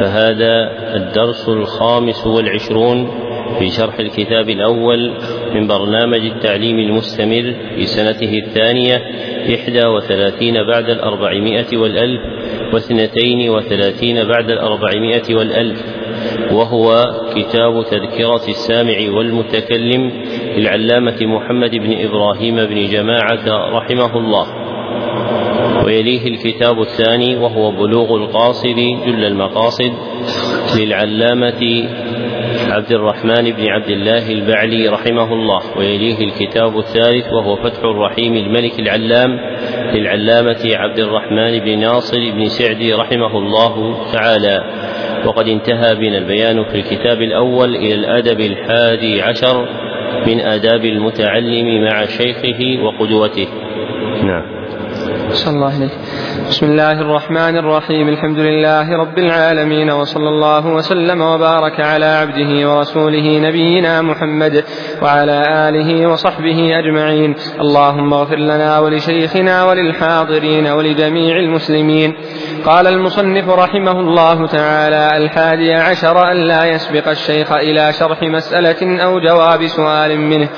فهذا 0.00 0.70
الدرس 0.96 1.48
الخامس 1.48 2.26
والعشرون 2.26 3.10
في 3.58 3.68
شرح 3.68 3.98
الكتاب 3.98 4.48
الأول 4.48 5.12
من 5.54 5.66
برنامج 5.66 6.20
التعليم 6.20 6.78
المستمر 6.78 7.54
في 7.74 7.86
سنته 7.86 8.38
الثانية 8.46 8.96
إحدى 9.54 9.86
وثلاثين 9.86 10.54
بعد 10.54 10.90
الأربعمائة 10.90 11.76
والألف 11.76 12.20
واثنتين 12.72 13.50
وثلاثين 13.50 14.28
بعد 14.28 14.50
الأربعمائة 14.50 15.34
والألف. 15.34 15.84
وهو 16.52 17.04
كتاب 17.34 17.84
تذكرة 17.84 18.48
السامع 18.48 19.16
والمتكلم 19.16 20.12
للعلامة 20.56 21.16
محمد 21.20 21.70
بن 21.70 21.92
إبراهيم 22.04 22.56
بن 22.56 22.86
جماعة 22.86 23.70
رحمه 23.76 24.16
الله. 24.16 24.59
ويليه 25.84 26.26
الكتاب 26.26 26.80
الثاني 26.80 27.36
وهو 27.36 27.70
بلوغ 27.70 28.16
القاصد 28.16 28.76
جل 29.06 29.24
المقاصد 29.24 29.92
للعلامة 30.78 31.88
عبد 32.68 32.92
الرحمن 32.92 33.50
بن 33.50 33.68
عبد 33.68 33.88
الله 33.88 34.32
البعلي 34.32 34.88
رحمه 34.88 35.32
الله. 35.32 35.78
ويليه 35.78 36.24
الكتاب 36.24 36.78
الثالث 36.78 37.32
وهو 37.32 37.56
فتح 37.56 37.78
الرحيم 37.78 38.36
الملك 38.36 38.80
العلام 38.80 39.40
للعلامة 39.94 40.70
عبد 40.74 40.98
الرحمن 40.98 41.58
بن 41.58 41.78
ناصر 41.78 42.30
بن 42.30 42.44
سعدي 42.44 42.94
رحمه 42.94 43.38
الله 43.38 43.96
تعالى. 44.12 44.64
وقد 45.26 45.48
انتهى 45.48 45.94
بنا 45.94 46.18
البيان 46.18 46.64
في 46.64 46.74
الكتاب 46.74 47.22
الأول 47.22 47.76
إلى 47.76 47.94
الأدب 47.94 48.40
الحادي 48.40 49.22
عشر 49.22 49.68
من 50.26 50.40
آداب 50.40 50.84
المتعلم 50.84 51.84
مع 51.84 52.04
شيخه 52.04 52.82
وقدوته. 52.82 53.48
نعم. 54.22 54.59
صلى 55.34 55.54
الله 55.56 55.74
عليه 55.74 55.86
بسم 56.48 56.66
الله 56.66 57.00
الرحمن 57.00 57.56
الرحيم. 57.56 58.08
الحمد 58.08 58.38
لله 58.38 58.96
رب 58.96 59.18
العالمين 59.18 59.90
وصلى 59.90 60.28
الله 60.28 60.66
وسلم 60.66 61.20
وبارك 61.20 61.80
على 61.80 62.04
عبده 62.04 62.70
ورسوله 62.70 63.38
نبينا 63.38 64.02
محمد 64.02 64.64
وعلى 65.02 65.68
آله 65.68 66.06
وصحبه 66.06 66.78
أجمعين. 66.78 67.34
اللهم 67.60 68.14
اغفر 68.14 68.36
لنا 68.36 68.78
ولشيخنا 68.78 69.64
وللحاضرين 69.64 70.66
ولجميع 70.66 71.36
المسلمين. 71.36 72.14
قال 72.64 72.86
المصنف 72.86 73.48
رحمه 73.48 74.00
الله 74.00 74.46
تعالى 74.46 75.16
الحادي 75.16 75.74
عشر 75.74 76.32
أن 76.32 76.36
لا 76.36 76.64
يسبق 76.64 77.08
الشيخ 77.08 77.52
إلى 77.52 77.92
شرح 77.92 78.22
مسألة 78.22 79.02
أو 79.04 79.20
جواب 79.20 79.66
سؤال 79.66 80.20
منه 80.20 80.48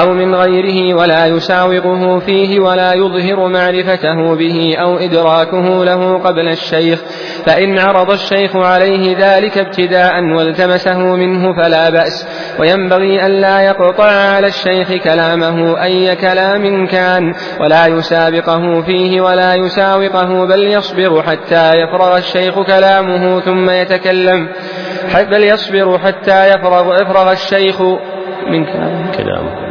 أو 0.00 0.14
من 0.14 0.34
غيره 0.34 0.94
ولا 0.94 1.26
يساوقه 1.26 2.18
فيه 2.18 2.60
ولا 2.60 2.94
يظهر 2.94 3.48
معرفته 3.48 4.34
به 4.34 4.76
أو 4.76 4.98
إدراكه 5.08 5.84
له 5.84 6.18
قبل 6.18 6.48
الشيخ 6.48 7.02
فإن 7.46 7.78
عرض 7.78 8.10
الشيخ 8.10 8.56
عليه 8.56 9.16
ذلك 9.18 9.58
ابتداء 9.58 10.12
والتمسه 10.36 10.98
منه 10.98 11.52
فلا 11.62 11.90
بأس. 11.90 12.26
وينبغي 12.58 13.26
أن 13.26 13.30
لا 13.30 13.60
يقطع 13.60 14.04
على 14.04 14.46
الشيخ 14.46 14.92
كلامه 15.04 15.82
أي 15.82 16.16
كلام 16.16 16.86
كان 16.86 17.34
ولا 17.60 17.86
يسابقه 17.86 18.82
فيه 18.82 19.20
ولا 19.20 19.54
يساوقه 19.54 20.46
بل 20.46 20.62
يصبر 20.62 21.22
حتى 21.22 21.70
يفرغ 21.74 22.16
الشيخ 22.16 22.62
كلامه 22.66 23.40
ثم 23.40 23.70
يتكلم. 23.70 24.48
بل 25.30 25.42
يصبر 25.42 25.98
حتى 25.98 26.48
يفرغ, 26.48 27.02
يفرغ 27.02 27.32
الشيخ 27.32 27.82
من 28.50 28.64
كلامه. 29.12 29.67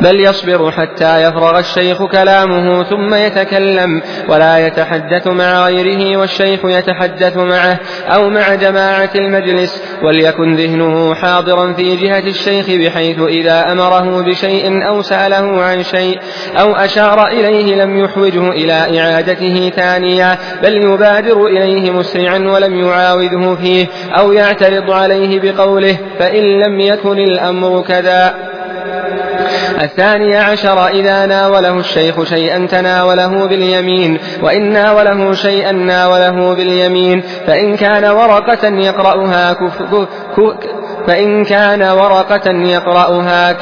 بل 0.00 0.20
يصبر 0.20 0.70
حتى 0.70 1.22
يفرغ 1.22 1.58
الشيخ 1.58 2.02
كلامه 2.02 2.82
ثم 2.82 3.14
يتكلم 3.14 4.02
ولا 4.28 4.66
يتحدث 4.66 5.26
مع 5.26 5.64
غيره 5.64 6.16
والشيخ 6.16 6.60
يتحدث 6.64 7.36
معه 7.36 7.80
أو 8.08 8.30
مع 8.30 8.54
جماعة 8.54 9.10
المجلس 9.14 9.82
وليكن 10.02 10.54
ذهنه 10.54 11.14
حاضرا 11.14 11.72
في 11.72 11.96
جهة 11.96 12.26
الشيخ 12.26 12.66
بحيث 12.70 13.20
إذا 13.20 13.72
أمره 13.72 14.22
بشيء 14.22 14.88
أو 14.88 15.02
سأله 15.02 15.62
عن 15.62 15.82
شيء 15.82 16.18
أو 16.60 16.76
أشار 16.76 17.26
إليه 17.28 17.84
لم 17.84 18.04
يحوجه 18.04 18.50
إلى 18.50 19.00
إعادته 19.00 19.70
ثانية 19.76 20.38
بل 20.62 20.84
يبادر 20.84 21.46
إليه 21.46 21.90
مسرعا 21.90 22.38
ولم 22.38 22.84
يعاوده 22.84 23.54
فيه 23.54 23.86
أو 24.18 24.32
يعترض 24.32 24.90
عليه 24.90 25.40
بقوله 25.40 25.96
فإن 26.18 26.42
لم 26.42 26.80
يكن 26.80 27.18
الأمر 27.18 27.82
كذا. 27.82 28.53
الثاني 29.82 30.36
عشر 30.36 30.86
إذا 30.86 31.26
ناوله 31.26 31.78
الشيخ 31.78 32.24
شيئا 32.24 32.66
تناوله 32.66 33.46
باليمين 33.46 34.18
وإن 34.42 34.72
ناوله 34.72 35.32
شيئا 35.32 35.72
ناوله 35.72 36.54
باليمين 36.54 37.22
فإن 37.46 37.76
كان 37.76 38.04
ورقة 38.04 38.68
يقرأها 38.68 39.52
كف 39.52 39.82
فإن 41.06 41.44
كان 41.44 41.82
ورقة 41.82 42.50
يقرأها 42.50 43.52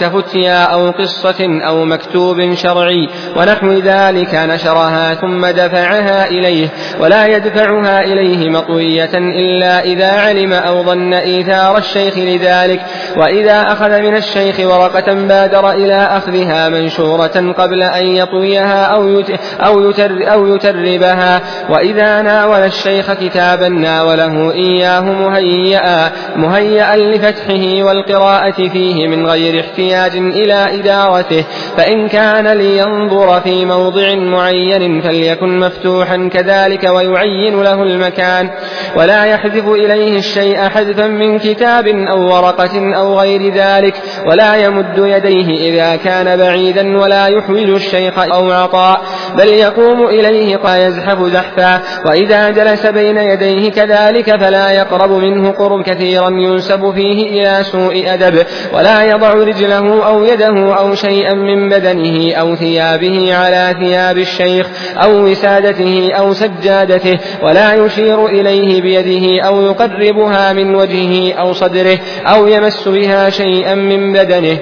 كفتيا 0.00 0.64
أو 0.64 0.90
قصة 0.90 1.60
أو 1.66 1.84
مكتوب 1.84 2.54
شرعي 2.54 3.08
ونحو 3.36 3.72
ذلك 3.72 4.34
نشرها 4.34 5.14
ثم 5.14 5.46
دفعها 5.46 6.26
إليه 6.26 6.68
ولا 7.00 7.26
يدفعها 7.26 8.00
إليه 8.04 8.50
مطوية 8.50 9.10
إلا 9.14 9.84
إذا 9.84 10.10
علم 10.20 10.52
أو 10.52 10.82
ظن 10.82 11.14
إيثار 11.14 11.76
الشيخ 11.76 12.18
لذلك. 12.18 12.80
وإذا 13.16 13.62
أخذ 13.72 14.00
من 14.00 14.16
الشيخ 14.16 14.60
ورقة 14.60 15.14
بادر 15.14 15.70
إلى 15.70 15.94
أخذها 15.94 16.68
منشورة 16.68 17.52
قبل 17.58 17.82
أن 17.82 18.06
يطويها 18.06 18.84
أو 18.84 19.22
أو 19.60 19.90
يتر 19.90 20.32
أو 20.32 20.46
يتربها. 20.46 21.40
وإذا 21.70 22.22
ناول 22.22 22.58
الشيخ 22.58 23.12
كتابا 23.12 23.68
ناوله 23.68 24.52
إياه 24.52 25.00
مهيئا 25.00 26.10
مهيئا 26.36 26.96
لفتحه 26.96 27.82
والقراءة 27.82 28.68
فيه 28.68 29.08
من 29.08 29.26
غير 29.26 29.60
احتياج 29.60 30.16
إلى 30.16 30.80
إدارته. 30.80 31.44
فإن 31.76 32.08
كان 32.08 32.48
لينظر 32.48 33.40
في 33.40 33.64
موضع 33.64 34.14
معين 34.14 35.00
فليكن 35.00 35.58
مفتوحا 35.58 36.28
كذلك 36.32 36.84
ويعين 36.84 37.62
له 37.62 37.82
المكان. 37.82 38.50
ولا 38.96 39.24
يحذف 39.24 39.68
إليه 39.68 40.18
الشيء 40.18 40.58
حذفا 40.58 41.06
من 41.06 41.38
كتاب 41.38 41.86
أو 41.86 42.34
ورقة 42.34 42.97
أو 42.98 43.18
غير 43.20 43.54
ذلك 43.54 43.94
ولا 44.26 44.56
يمد 44.56 44.98
يديه 44.98 45.70
إذا 45.70 45.96
كان 45.96 46.36
بعيدا 46.36 46.98
ولا 46.98 47.26
يحوج 47.26 47.70
الشيخ 47.70 48.18
أو 48.18 48.50
عطاء 48.50 49.00
بل 49.38 49.48
يقوم 49.48 50.06
إليه 50.06 50.58
يزحف 50.78 51.22
زحفا 51.22 51.80
وإذا 52.06 52.50
جلس 52.50 52.86
بين 52.86 53.16
يديه 53.16 53.70
كذلك 53.70 54.36
فلا 54.36 54.70
يقرب 54.70 55.10
منه 55.10 55.50
قرب 55.50 55.82
كثيرا 55.82 56.30
ينسب 56.30 56.92
فيه 56.94 57.28
إلى 57.28 57.64
سوء 57.64 58.04
أدب 58.06 58.46
ولا 58.72 59.02
يضع 59.02 59.32
رجله 59.32 60.06
أو 60.06 60.24
يده 60.24 60.74
أو 60.78 60.94
شيئا 60.94 61.34
من 61.34 61.68
بدنه 61.68 62.34
أو 62.34 62.54
ثيابه 62.54 63.34
على 63.34 63.74
ثياب 63.80 64.18
الشيخ 64.18 64.66
أو 65.02 65.24
وسادته 65.24 66.12
أو 66.12 66.32
سجادته 66.32 67.18
ولا 67.42 67.74
يشير 67.74 68.26
إليه 68.26 68.82
بيده 68.82 69.46
أو 69.46 69.62
يقربها 69.62 70.52
من 70.52 70.74
وجهه 70.74 71.34
أو 71.34 71.52
صدره 71.52 71.98
أو 72.26 72.46
يمس 72.46 72.87
بها 72.92 73.30
شيئا 73.30 73.74
من 73.74 74.12
بدنه. 74.12 74.58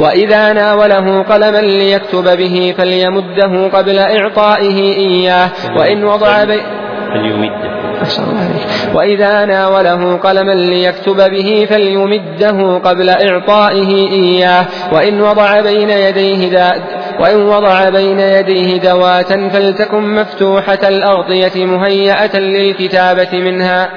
وإذا 0.00 0.52
ناوله 0.52 1.22
قلما 1.22 1.58
ليكتب 1.58 2.36
به 2.38 2.74
فليمده 2.78 3.68
قبل 3.72 3.98
إعطائه 3.98 4.78
إياه. 4.96 5.48
وإن 5.76 6.04
وضع 6.04 6.44
بي 6.44 6.60
فليمده. 7.14 7.72
وإذا 8.94 9.44
ناوله 9.44 10.16
قلما 10.16 10.52
ليكتب 10.52 11.30
به 11.30 11.66
فليمده 11.70 12.78
قبل 12.78 13.08
إعطائه 13.08 14.10
إياه. 14.12 14.64
وإن 14.92 15.20
وضع 15.20 15.60
بين 15.60 15.90
يديه 15.90 16.50
دا 16.50 16.82
وإن 17.20 17.42
وضع 17.42 17.88
بين 17.88 18.20
يديه 18.20 18.80
دواة 18.80 19.48
فلتكن 19.48 20.14
مفتوحة 20.14 20.78
الأغطية 20.88 21.64
مهيئة 21.64 22.38
للكتابة 22.38 23.28
منها. 23.32 23.90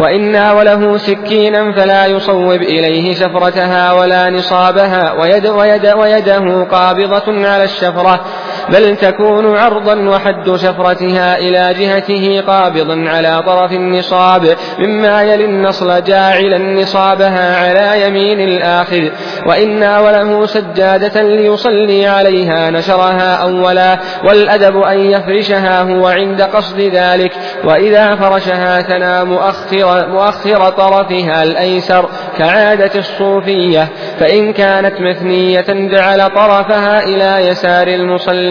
وإن 0.00 0.32
ناوله 0.32 0.96
سكينا 0.96 1.72
فلا 1.72 2.06
يصوب 2.06 2.62
إليه 2.62 3.14
شفرتها 3.14 3.92
ولا 3.92 4.30
نصابها 4.30 5.12
ويد 5.12 5.46
ويد 5.46 5.86
ويده 5.86 6.64
قابضة 6.64 7.48
على 7.48 7.64
الشفرة 7.64 8.20
بل 8.68 8.96
تكون 8.96 9.56
عرضا 9.56 10.08
وحد 10.08 10.56
شفرتها 10.56 11.38
إلى 11.38 11.74
جهته 11.74 12.40
قابض 12.46 12.90
على 12.90 13.42
طرف 13.46 13.72
النصاب 13.72 14.56
مما 14.78 15.22
يلي 15.22 15.44
النصل 15.44 16.04
جاعلا 16.04 16.58
نصابها 16.58 17.56
على 17.56 18.06
يمين 18.06 18.40
الآخذ 18.40 19.08
وإن 19.46 19.82
وله 19.82 20.46
سجادة 20.46 21.22
ليصلي 21.22 22.06
عليها 22.06 22.70
نشرها 22.70 23.34
أولا 23.34 23.98
والأدب 24.24 24.76
أن 24.76 24.98
يفرشها 24.98 25.82
هو 25.82 26.06
عند 26.06 26.42
قصد 26.42 26.80
ذلك. 26.80 27.32
وإذا 27.64 28.16
فرشها 28.16 28.82
ثنى 28.82 29.24
مؤخر, 29.24 30.08
مؤخر 30.08 30.70
طرفها 30.70 31.42
الأيسر 31.42 32.08
كعادة 32.38 32.98
الصوفية 32.98 33.88
فإن 34.20 34.52
كانت 34.52 35.00
مثنية 35.00 35.66
جعل 35.68 36.30
طرفها 36.30 37.02
إلى 37.04 37.48
يسار 37.48 37.88
المصلي. 37.88 38.49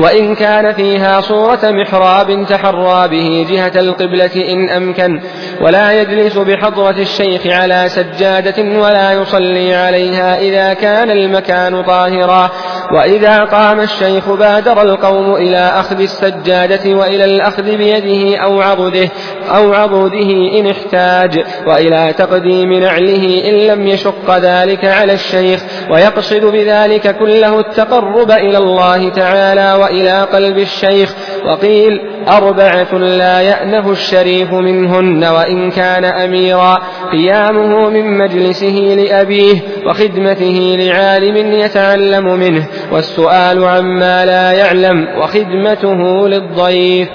وإن 0.00 0.34
كان 0.34 0.72
فيها 0.72 1.20
صورة 1.20 1.60
محراب 1.64 2.46
تحرى 2.48 3.08
به 3.08 3.46
جهة 3.50 3.80
القبلة 3.80 4.52
إن 4.52 4.68
أمكن. 4.68 5.20
ولا 5.60 5.92
يجلس 5.92 6.38
بحضرة 6.38 6.96
الشيخ 6.98 7.46
على 7.46 7.84
سجادة 7.88 8.80
ولا 8.80 9.12
يصلي 9.12 9.74
عليها 9.74 10.38
إذا 10.38 10.74
كان 10.74 11.10
المكان 11.10 11.82
طاهرا. 11.82 12.50
وإذا 12.96 13.38
قام 13.38 13.80
الشيخ 13.80 14.28
بادر 14.28 14.82
القوم 14.82 15.34
إلى 15.34 15.58
أخذ 15.58 16.00
السجادة 16.00 16.94
وإلى 16.94 17.24
الأخذ 17.24 17.62
بيده 17.62 18.36
أو 18.36 18.60
عضده 18.60 19.08
أو 19.54 19.72
عضده 19.72 20.58
إن 20.58 20.66
احتاج 20.66 21.44
وإلى 21.66 22.14
تقديم 22.18 22.72
نعله 22.72 23.48
إن 23.48 23.54
لم 23.54 23.86
يشق 23.86 24.36
ذلك 24.36 24.84
على 24.84 25.12
الشيخ. 25.12 25.62
ويقصد 25.90 26.44
بذلك 26.44 27.16
كله 27.18 27.60
التقرب 27.60 28.30
إلى 28.30 28.58
الله 28.58 29.08
تعالى 29.08 29.74
وإلى 29.80 30.22
قلب 30.32 30.58
الشيخ. 30.58 31.14
وقيل 31.46 32.00
أربعة 32.28 32.94
لا 32.94 33.40
يأنه 33.40 33.90
الشريف 33.90 34.52
منهن 34.52 35.24
وإن 35.24 35.70
كان 35.70 36.04
أميرا. 36.04 36.78
قيامه 37.12 37.90
من 37.90 38.18
مجلسه 38.18 38.96
لأبيه 38.96 39.60
وخدمته 39.86 40.76
لعالم 40.78 41.52
يتعلم 41.52 42.38
منه. 42.38 42.66
والسؤال 42.92 43.64
عما 43.64 44.24
لا 44.24 44.52
يعلم 44.52 45.06
وخدمته 45.18 46.28
للضيف. 46.28 47.08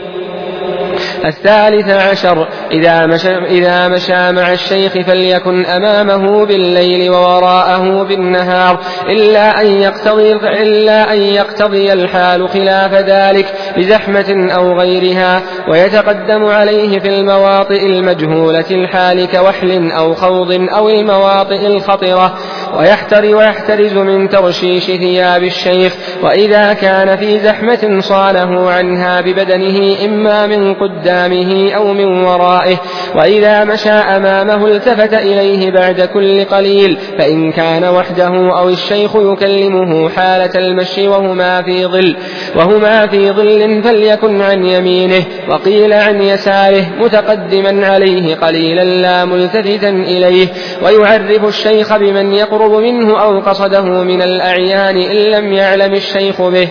الثالث 1.25 1.89
عشر 1.89 2.47
إذا 2.71 3.05
مشى, 3.05 3.37
إذا 3.37 3.87
مشى 3.87 4.31
مع 4.31 4.53
الشيخ 4.53 4.93
فليكن 4.93 5.65
أمامه 5.65 6.45
بالليل 6.45 7.09
ووراءه 7.09 8.03
بالنهار. 8.03 8.79
إلا 9.09 9.61
أن 9.61 9.67
يقتضي 9.67 10.31
إلا 10.33 11.13
أن 11.13 11.21
يقتضي 11.21 11.93
الحال 11.93 12.49
خلاف 12.49 12.93
ذلك. 12.93 13.53
بزحمة 13.77 14.51
أو 14.57 14.79
غيرها 14.79 15.41
ويتقدم 15.71 16.45
عليه 16.45 16.99
في 16.99 17.09
المواطئ 17.19 17.85
المجهولة 17.85 18.65
الحال 18.71 19.27
كوحل 19.27 19.91
أو 19.91 20.13
خوض 20.13 20.51
أو 20.51 20.89
المواطئ 20.89 21.67
الخطرة 21.67 22.37
ويحتري 22.77 23.33
ويحترز 23.33 23.93
من 23.93 24.29
ترشيش 24.29 24.85
ثياب 24.85 25.43
الشيخ 25.43 25.93
وإذا 26.23 26.73
كان 26.73 27.17
في 27.17 27.39
زحمة 27.39 27.99
صانه 27.99 28.69
عنها 28.69 29.21
ببدنه 29.21 30.05
إما 30.05 30.47
من 30.47 30.73
قدامه 30.73 31.71
أو 31.75 31.93
من 31.93 32.23
ورائه 32.23 32.77
وإذا 33.15 33.63
مشى 33.63 33.89
أمامه 33.89 34.67
التفت 34.67 35.13
إليه 35.13 35.71
بعد 35.71 36.01
كل 36.01 36.45
قليل 36.45 36.97
فإن 37.17 37.51
كان 37.51 37.83
وحده 37.83 38.59
أو 38.59 38.69
الشيخ 38.69 39.15
يكلمه 39.15 40.09
حالة 40.09 40.51
المشي 40.55 41.07
وهما 41.07 41.61
في 41.61 41.85
ظل 41.85 42.15
وهما 42.55 43.07
في 43.07 43.31
ظل 43.31 43.61
فليكن 43.81 44.41
عن 44.41 44.65
يمينه 44.65 45.25
وقيل 45.49 45.93
عن 45.93 46.21
يساره 46.21 46.85
متقدما 46.99 47.87
عليه 47.87 48.35
قليلا 48.35 48.83
لا 48.83 49.25
ملتفتا 49.25 49.89
إليه 49.89 50.47
ويعرف 50.81 51.45
الشيخ 51.45 51.97
بمن 51.97 52.33
يقرب 52.33 52.71
منه 52.71 53.21
أو 53.21 53.39
قصده 53.39 54.03
من 54.03 54.21
الأعيان 54.21 54.97
إن 54.97 55.31
لم 55.31 55.53
يعلم 55.53 55.93
الشيخ 55.93 56.41
به 56.41 56.67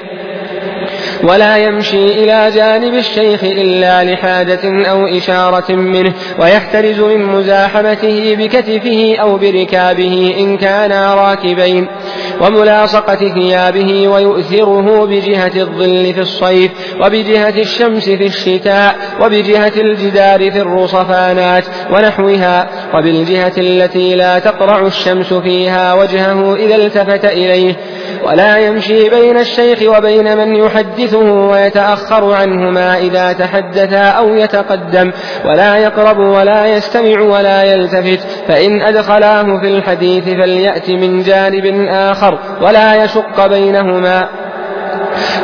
ولا 1.29 1.57
يمشي 1.57 2.05
إلى 2.05 2.51
جانب 2.55 2.95
الشيخ 2.95 3.45
إلا 3.45 4.05
لحاجة 4.05 4.91
أو 4.91 5.07
إشارة 5.07 5.73
منه 5.73 6.13
ويحترز 6.39 7.01
من 7.01 7.27
مزاحمته 7.27 8.35
بكتفه 8.39 9.17
أو 9.21 9.37
بركابه 9.37 10.35
إن 10.39 10.57
كانا 10.57 11.15
راكبين. 11.15 11.89
وملاصقة 12.41 13.35
ثيابه 13.35 14.09
ويؤثره 14.09 15.07
بجهة 15.07 15.53
الظل 15.57 16.15
في 16.15 16.21
الصيف 16.21 16.71
وبجهة 17.01 17.55
الشمس 17.59 18.05
في 18.05 18.27
الشتاء 18.27 18.97
وبجهة 19.21 19.73
الجدار 19.77 20.51
في 20.51 20.59
الرصفانات 20.59 21.65
ونحوها 21.91 22.69
وبالجهة 22.95 23.53
التي 23.59 24.15
لا 24.15 24.39
تقرع 24.39 24.87
الشمس 24.87 25.33
فيها 25.33 25.95
وجهه 25.95 26.55
إذا 26.55 26.77
التفت 26.77 27.25
إليه. 27.25 27.77
ولا 28.25 28.57
يمشي 28.57 29.11
بين 29.11 29.39
الشيخ 29.39 29.97
وبين 29.97 30.37
من 30.37 30.57
يحدثه 30.57 31.33
ويتأخر 31.33 32.33
عنهما 32.33 32.99
إذا 32.99 33.33
تحدثا 33.33 34.03
أو 34.03 34.35
يتقدم. 34.35 35.13
ولا 35.45 35.77
يقرب 35.77 36.19
ولا 36.19 36.67
يستمع 36.67 37.21
ولا 37.21 37.63
يلتفت. 37.63 38.27
فإن 38.49 38.83
أدخلاه 38.83 39.61
في 39.61 39.69
الحديث 39.69 40.25
فليأت 40.25 40.91
من 40.91 41.23
جانب 41.23 41.87
آخر 41.89 42.39
ولا 42.63 43.05
يشق 43.05 43.47
بينهما. 43.47 44.29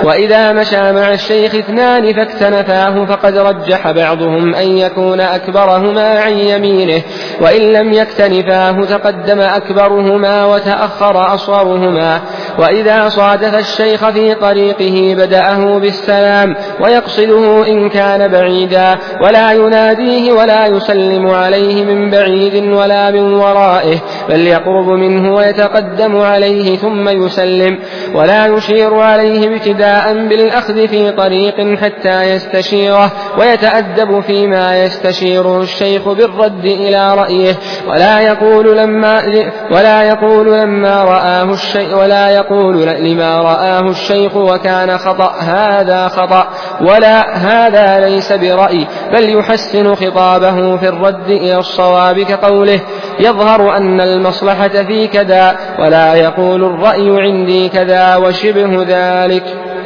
وإذا 0.05 0.53
مشى 0.53 0.93
مع 0.93 1.11
الشيخ 1.11 1.55
اثنان 1.55 2.13
فاكتنفاه 2.13 3.05
فقد 3.05 3.39
رجح 3.39 3.91
بعضهم 3.91 4.55
أن 4.55 4.79
يكون 4.79 5.21
أكبرهما 5.21 6.21
عن 6.21 6.33
يمينه. 6.33 7.03
وإن 7.41 7.61
لم 7.61 7.93
يكتنفاه 7.93 8.85
تقدم 8.85 9.41
أكبرهما 9.41 10.45
وتأخر 10.45 11.35
أصغرهما. 11.35 12.21
وإذا 12.59 13.09
صادف 13.09 13.55
الشيخ 13.55 14.11
في 14.11 14.35
طريقه 14.35 15.15
بدأه 15.15 15.79
بالسلام 15.79 16.55
ويقصده 16.81 17.67
إن 17.69 17.89
كان 17.89 18.29
بعيدا 18.29 18.99
ولا 19.25 19.53
يناديه 19.53 20.33
ولا 20.33 20.67
يسلم 20.67 21.27
عليه 21.27 21.85
من 21.85 22.11
بعيد 22.11 22.73
ولا 22.73 23.11
من 23.11 23.35
ورائه 23.35 23.99
بل 24.29 24.41
يقرب 24.41 24.89
منه 24.89 25.35
ويتقدم 25.35 26.17
عليه 26.17 26.77
ثم 26.77 27.09
يسلم 27.09 27.79
ولا 28.15 28.47
يشير 28.47 28.95
عليه 28.95 29.49
ابتداء 29.49 30.29
بالأخذ 30.29 30.89
في 30.89 31.13
طريق 31.13 31.79
حتى 31.79 32.23
يستشيره 32.23 33.13
ويتأدب 33.39 34.21
فيما 34.21 34.85
يستشيره 34.85 35.63
الشيخ 35.63 36.09
بالرد 36.09 36.65
إلى 36.65 37.15
رأيه 37.15 37.55
ولا 37.89 38.21
يقول 38.21 38.77
لما 38.77 39.23
ولا 39.71 40.03
يقول 40.03 40.53
لما 40.53 41.05
رآه 41.05 41.53
الشيء 41.53 41.95
ولا 41.95 42.31
يقول 42.43 42.87
لما 42.87 43.41
رآه 43.41 43.91
الشيخ 43.91 44.37
وكان 44.37 44.99
خطأ 44.99 45.33
هذا 45.41 46.09
خطأ 46.09 46.49
ولا 46.81 47.37
هذا 47.37 48.09
ليس 48.09 48.33
برأي 48.33 48.87
بل 49.13 49.39
يحسن 49.39 49.95
خطابه 49.95 50.77
في 50.77 50.89
الرد 50.89 51.29
إلى 51.31 51.59
الصواب 51.59 52.19
كقوله 52.21 52.81
يظهر 53.21 53.77
أن 53.77 54.01
المصلحة 54.01 54.69
في 54.69 55.07
كذا 55.07 55.57
ولا 55.79 56.15
يقول 56.15 56.65
الرأي 56.65 57.21
عندي 57.21 57.69
كذا 57.69 58.17
وشبه 58.17 58.85
ذلك. 58.89 59.45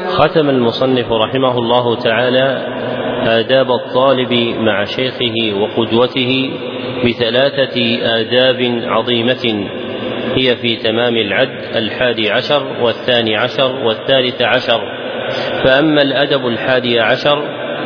ختم 0.08 0.50
المصنف 0.50 1.06
رحمه 1.12 1.58
الله 1.58 1.96
تعالى 1.96 2.66
آداب 3.26 3.66
الطالب 3.70 4.32
مع 4.58 4.84
شيخه 4.84 5.60
وقدوته 5.60 6.50
بثلاثة 7.04 7.98
آداب 8.02 8.80
عظيمة. 8.84 9.68
هي 10.35 10.56
في 10.56 10.76
تمام 10.76 11.16
العد 11.16 11.76
الحادي 11.76 12.30
عشر 12.30 12.66
والثاني 12.83 13.37
عشر 13.37 13.76
والثالث 13.85 14.42
عشر. 14.42 14.80
فأما 15.64 16.02
الأدب 16.02 16.47
الحادي 16.47 17.00
عشر 17.00 17.42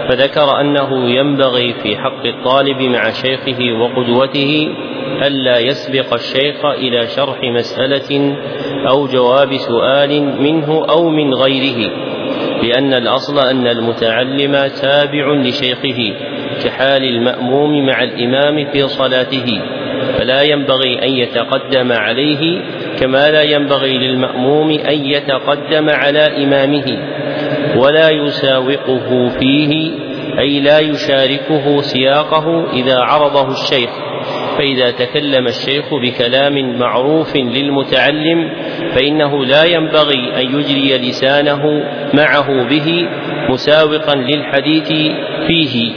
فذكر 0.09 0.61
أنه 0.61 1.11
ينبغي 1.11 1.75
في 1.83 1.97
حق 1.97 2.27
الطالب 2.27 2.83
مع 2.83 3.11
شيخه 3.11 3.73
وقدوته 3.81 4.69
ألا 5.27 5.59
يسبق 5.59 6.15
الشيخ 6.15 6.65
إلى 6.65 7.07
شرح 7.07 7.39
مسألة 7.43 8.37
أو 8.89 9.07
جواب 9.07 9.57
سؤال 9.57 10.43
منه 10.43 10.87
أو 10.91 11.09
من 11.09 11.35
غيره 11.35 11.91
لأن 12.63 12.95
الأصل 12.95 13.39
أن 13.49 13.67
المتعلم 13.67 14.53
تابع 14.83 15.35
لشيخه 15.35 16.15
كحال 16.65 17.05
المأموم 17.05 17.87
مع 17.87 18.03
الإمام 18.03 18.73
في 18.73 18.89
صلاته. 18.89 19.63
فلا 20.19 20.43
ينبغي 20.43 21.03
أن 21.03 21.09
يتقدم 21.09 21.93
عليه 21.93 22.63
كما 23.01 23.31
لا 23.31 23.43
ينبغي 23.43 23.99
للمأموم 23.99 24.71
أن 24.71 25.05
يتقدم 25.05 25.91
على 25.91 26.45
إمامه 26.45 26.99
ولا 27.77 28.11
يساوقه 28.11 29.29
فيه 29.29 29.91
أي 30.39 30.61
لا 30.61 30.79
يشاركه 30.79 31.81
سياقه 31.81 32.73
إذا 32.73 32.99
عرضه 32.99 33.49
الشيخ. 33.51 33.91
فإذا 34.59 34.91
تكلم 34.91 35.47
الشيخ 35.47 35.95
بكلام 35.95 36.79
معروف 36.79 37.37
للمتعلم 37.37 38.51
فإنه 38.95 39.45
لا 39.45 39.65
ينبغي 39.65 40.33
أن 40.37 40.59
يجري 40.59 40.99
لسانه 41.09 41.63
معه 42.15 42.69
به 42.69 43.09
مساوقا 43.51 44.15
للحديث 44.15 44.89
فيه 45.47 45.93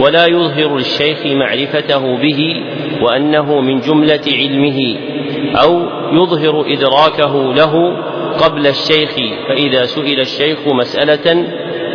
ولا 0.00 0.26
يظهر 0.26 0.76
للشيخ 0.76 1.26
معرفته 1.26 2.16
به 2.16 2.62
وأنه 3.02 3.60
من 3.60 3.80
جملة 3.80 4.24
علمه 4.26 4.96
أو 5.62 5.82
يظهر 6.12 6.64
إدراكه 6.66 7.54
له 7.54 7.96
قبل 8.38 8.66
الشيخ 8.66 9.10
فإذا 9.48 9.84
سئل 9.84 10.20
الشيخ 10.20 10.58
مسألة 10.66 11.46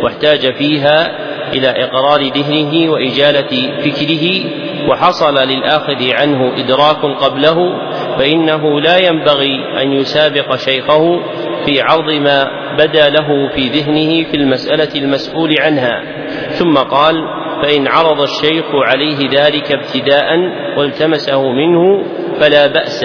واحتاج 0.02 0.54
فيها 0.54 1.26
إلى 1.52 1.68
إقرار 1.68 2.22
ذهنه 2.22 2.92
وإجالة 2.92 3.80
فكره 3.84 4.44
وحصل 4.88 5.34
للآخذ 5.34 6.12
عنه 6.12 6.52
إدراك 6.56 7.04
قبله 7.20 7.72
فإنه 8.18 8.80
لا 8.80 8.98
ينبغي 8.98 9.82
أن 9.82 9.92
يسابق 9.92 10.56
شيخه 10.56 11.20
في 11.66 11.80
عرض 11.80 12.12
ما 12.12 12.50
بدا 12.78 13.08
له 13.08 13.48
في 13.54 13.68
ذهنه 13.68 14.24
في 14.30 14.36
المسألة 14.36 14.88
المسؤول 14.96 15.54
عنها. 15.60 16.02
ثم 16.50 16.74
قال 16.74 17.14
فإن 17.62 17.86
عرض 17.86 18.20
الشيخ 18.20 18.64
عليه 18.74 19.18
ذلك 19.30 19.72
ابتداء 19.72 20.26
والتمسه 20.78 21.52
منه 21.52 22.04
فلا 22.40 22.66
بأس 22.66 23.04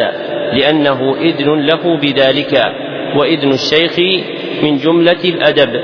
لأنه 0.54 1.16
إذن 1.16 1.66
له 1.66 1.98
بذلك 1.98 2.64
وإذن 3.20 3.50
الشيخ 3.50 4.00
من 4.64 4.78
جملة 4.78 5.24
الأدب. 5.26 5.82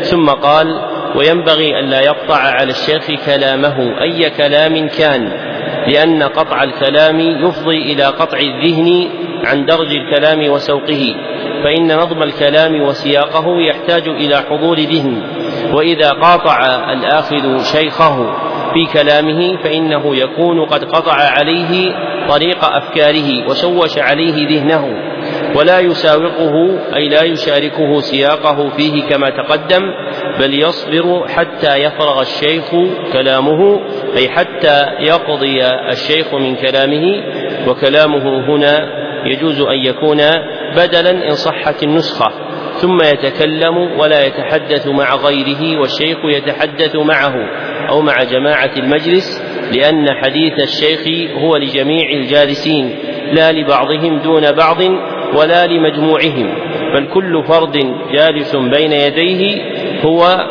ثم 0.00 0.26
قال 0.26 0.80
وينبغي 1.16 1.80
أن 1.80 1.84
لا 1.84 2.00
يقطع 2.00 2.36
على 2.36 2.70
الشيخ 2.70 3.26
كلامه 3.26 4.02
أي 4.02 4.30
كلام 4.30 4.88
كان 4.88 5.32
لأن 5.88 6.22
قطع 6.22 6.62
الكلام 6.62 7.20
يفضي 7.20 7.92
إلى 7.92 8.04
قطع 8.04 8.38
الذهن 8.38 9.08
عن 9.44 9.64
درج 9.64 9.88
الكلام 9.92 10.50
وسوقه 10.50 11.14
فإن 11.64 11.96
نظم 11.96 12.22
الكلام 12.22 12.82
وسياقه 12.82 13.60
يحتاج 13.60 14.08
إلى 14.08 14.36
حضور 14.36 14.78
ذهن. 14.78 15.22
وإذا 15.74 16.10
قاطع 16.10 16.58
الآخذ 16.92 17.62
شيخه 17.62 18.34
في 18.74 18.86
كلامه 18.92 19.56
فإنه 19.56 20.16
يكون 20.16 20.64
قد 20.64 20.84
قطع 20.84 21.12
عليه 21.12 21.94
طريق 22.28 22.64
أفكاره 22.64 23.48
وشوش 23.48 23.98
عليه 23.98 24.48
ذهنه 24.48 24.96
ولا 25.56 25.80
يساوقه 25.80 26.78
أي 26.96 27.08
لا 27.08 27.22
يشاركه 27.22 28.00
سياقه 28.00 28.68
فيه 28.68 29.02
كما 29.02 29.30
تقدم 29.30 29.82
بل 30.38 30.54
يصبر 30.54 31.28
حتى 31.28 31.76
يفرغ 31.76 32.20
الشيخ 32.20 32.64
كلامه 33.12 33.80
أي 34.16 34.28
حتى 34.28 34.82
يقضي 35.00 35.66
الشيخ 35.66 36.34
من 36.34 36.56
كلامه 36.56 37.22
وكلامه 37.68 38.46
هنا 38.48 39.00
يجوز 39.26 39.60
أن 39.60 39.78
يكون 39.78 40.18
بدلا 40.76 41.10
إن 41.28 41.34
صحت 41.34 41.82
النسخة. 41.82 42.32
ثم 42.80 42.98
يتكلم 43.02 43.76
ولا 43.76 44.26
يتحدث 44.26 44.86
مع 44.86 45.14
غيره 45.14 45.80
والشيخ 45.80 46.18
يتحدث 46.24 46.96
معه 46.96 47.34
أو 47.88 48.02
مع 48.02 48.22
جماعة 48.22 48.70
المجلس 48.76 49.42
لأن 49.72 50.06
حديث 50.24 50.52
الشيخ 50.62 51.30
هو 51.42 51.56
لجميع 51.56 52.10
الجالسين 52.10 52.98
لا 53.32 53.52
لبعضهم 53.52 54.18
دون 54.18 54.52
بعض 54.52 54.82
ولا 55.34 55.66
لمجموعهم 55.66 56.54
بل 56.94 57.08
كل 57.14 57.44
فرد 57.48 57.94
جالس 58.12 58.56
بين 58.56 58.92
يديه 58.92 59.62
هو 60.04 60.46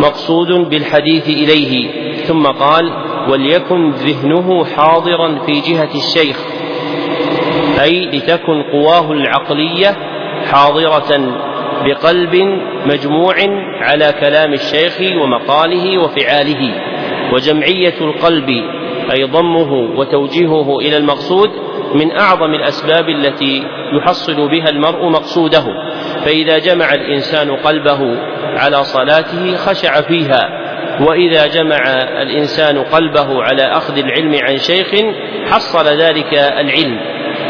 مقصود 0.00 0.68
بالحديث 0.68 1.28
إليه. 1.28 1.88
ثم 2.22 2.46
قال 2.46 2.92
وليكن 3.28 3.90
ذهنه 3.90 4.64
حاضرا 4.64 5.38
في 5.46 5.52
جهة 5.52 5.90
الشيخ 5.94 6.36
أي 7.82 8.06
لتكن 8.06 8.62
قواه 8.62 9.12
العقلية 9.12 9.96
حاضرة 10.50 11.38
بقلب 11.84 12.34
مجموع 12.86 13.34
على 13.80 14.14
كلام 14.20 14.52
الشيخ 14.52 15.00
ومقاله 15.22 15.98
وفعاله 15.98 16.74
وجمعية 17.32 18.00
القلب 18.00 18.48
أي 19.16 19.24
ضمه 19.24 19.72
وتوجيهه 19.72 20.78
إلى 20.78 20.96
المقصود 20.96 21.50
من 21.94 22.18
أعظم 22.20 22.54
الأسباب 22.54 23.08
التي 23.08 23.62
يحصل 23.92 24.48
بها 24.48 24.68
المرء 24.68 25.08
مقصوده 25.08 25.64
فإذا 26.24 26.58
جمع 26.58 26.94
الإنسان 26.94 27.50
قلبه 27.50 28.16
على 28.42 28.84
صلاته 28.84 29.56
خشع 29.56 30.00
فيها 30.00 30.62
وإذا 31.00 31.46
جمع 31.46 31.82
الإنسان 32.22 32.78
قلبه 32.78 33.42
على 33.42 33.62
أخذ 33.62 33.98
العلم 33.98 34.38
عن 34.42 34.56
شيخ 34.56 34.88
حصل 35.50 35.86
ذلك 35.86 36.34
العلم. 36.34 36.98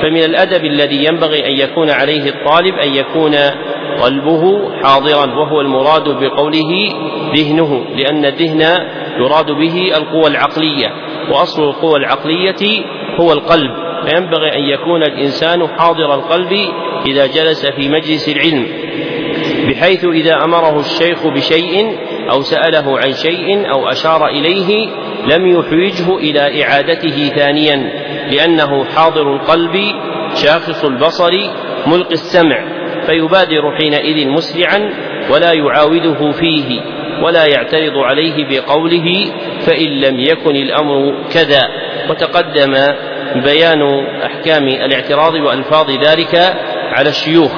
فمن 0.02 0.24
الأدب 0.24 0.64
الذي 0.64 1.04
ينبغي 1.04 1.46
أن 1.46 1.52
يكون 1.52 1.90
عليه 1.90 2.28
الطالب 2.28 2.74
أن 2.74 2.94
يكون 2.94 3.34
قلبه 4.02 4.70
حاضرا 4.82 5.26
وهو 5.26 5.60
المراد 5.60 6.08
بقوله 6.08 6.92
ذهنه 7.36 7.84
لأن 7.96 8.24
الذهن 8.24 8.60
يراد 9.18 9.50
به 9.50 9.96
القوى 9.96 10.26
العقلية 10.26 10.92
وأصل 11.30 11.62
القوى 11.62 11.96
العقلية 11.96 12.84
هو 13.20 13.32
القلب. 13.32 13.70
فينبغي 14.06 14.56
أن 14.58 14.62
يكون 14.62 15.02
الإنسان 15.02 15.68
حاضر 15.68 16.14
القلب 16.14 16.52
إذا 17.06 17.26
جلس 17.26 17.66
في 17.66 17.88
مجلس 17.88 18.28
العلم 18.28 18.66
بحيث 19.68 20.04
إذا 20.04 20.44
أمره 20.44 20.80
الشيخ 20.80 21.26
بشيء 21.26 21.98
أو 22.32 22.42
سأله 22.42 22.98
عن 22.98 23.12
شيء 23.12 23.70
أو 23.70 23.88
أشار 23.88 24.26
إليه 24.26 24.88
لم 25.26 25.46
يحوجه 25.46 26.16
إلى 26.16 26.64
إعادته 26.64 27.28
ثانيا. 27.28 28.01
لأنه 28.30 28.84
حاضر 28.84 29.34
القلب 29.34 29.76
شاخص 30.34 30.84
البصر 30.84 31.32
ملقي 31.86 32.12
السمع 32.12 32.64
فيبادر 33.06 33.76
حينئذ 33.76 34.28
مسرعا 34.28 34.90
ولا 35.30 35.52
يعاوده 35.52 36.30
فيه 36.32 36.80
ولا 37.22 37.46
يعترض 37.46 37.96
عليه 37.96 38.48
بقوله 38.48 39.32
فإن 39.60 39.88
لم 40.00 40.20
يكن 40.20 40.56
الأمر 40.56 41.14
كذا. 41.34 41.62
وتقدم 42.10 42.74
بيان 43.44 43.82
أحكام 44.24 44.68
الاعتراض 44.68 45.34
وألفاظ 45.34 45.90
ذلك 45.90 46.34
على 46.92 47.08
الشيوخ. 47.08 47.52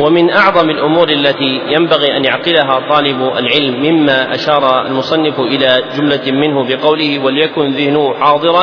ومن 0.00 0.30
أعظم 0.30 0.70
الأمور 0.70 1.08
التي 1.08 1.60
ينبغي 1.68 2.16
أن 2.16 2.24
يعقلها 2.24 2.80
طالب 2.90 3.22
العلم 3.38 3.82
مما 3.82 4.34
أشار 4.34 4.86
المصنف 4.86 5.40
إلى 5.40 5.82
جملة 5.96 6.32
منه 6.32 6.64
بقوله 6.68 7.18
وليكن 7.24 7.70
ذهنه 7.70 8.14
حاضرا 8.14 8.62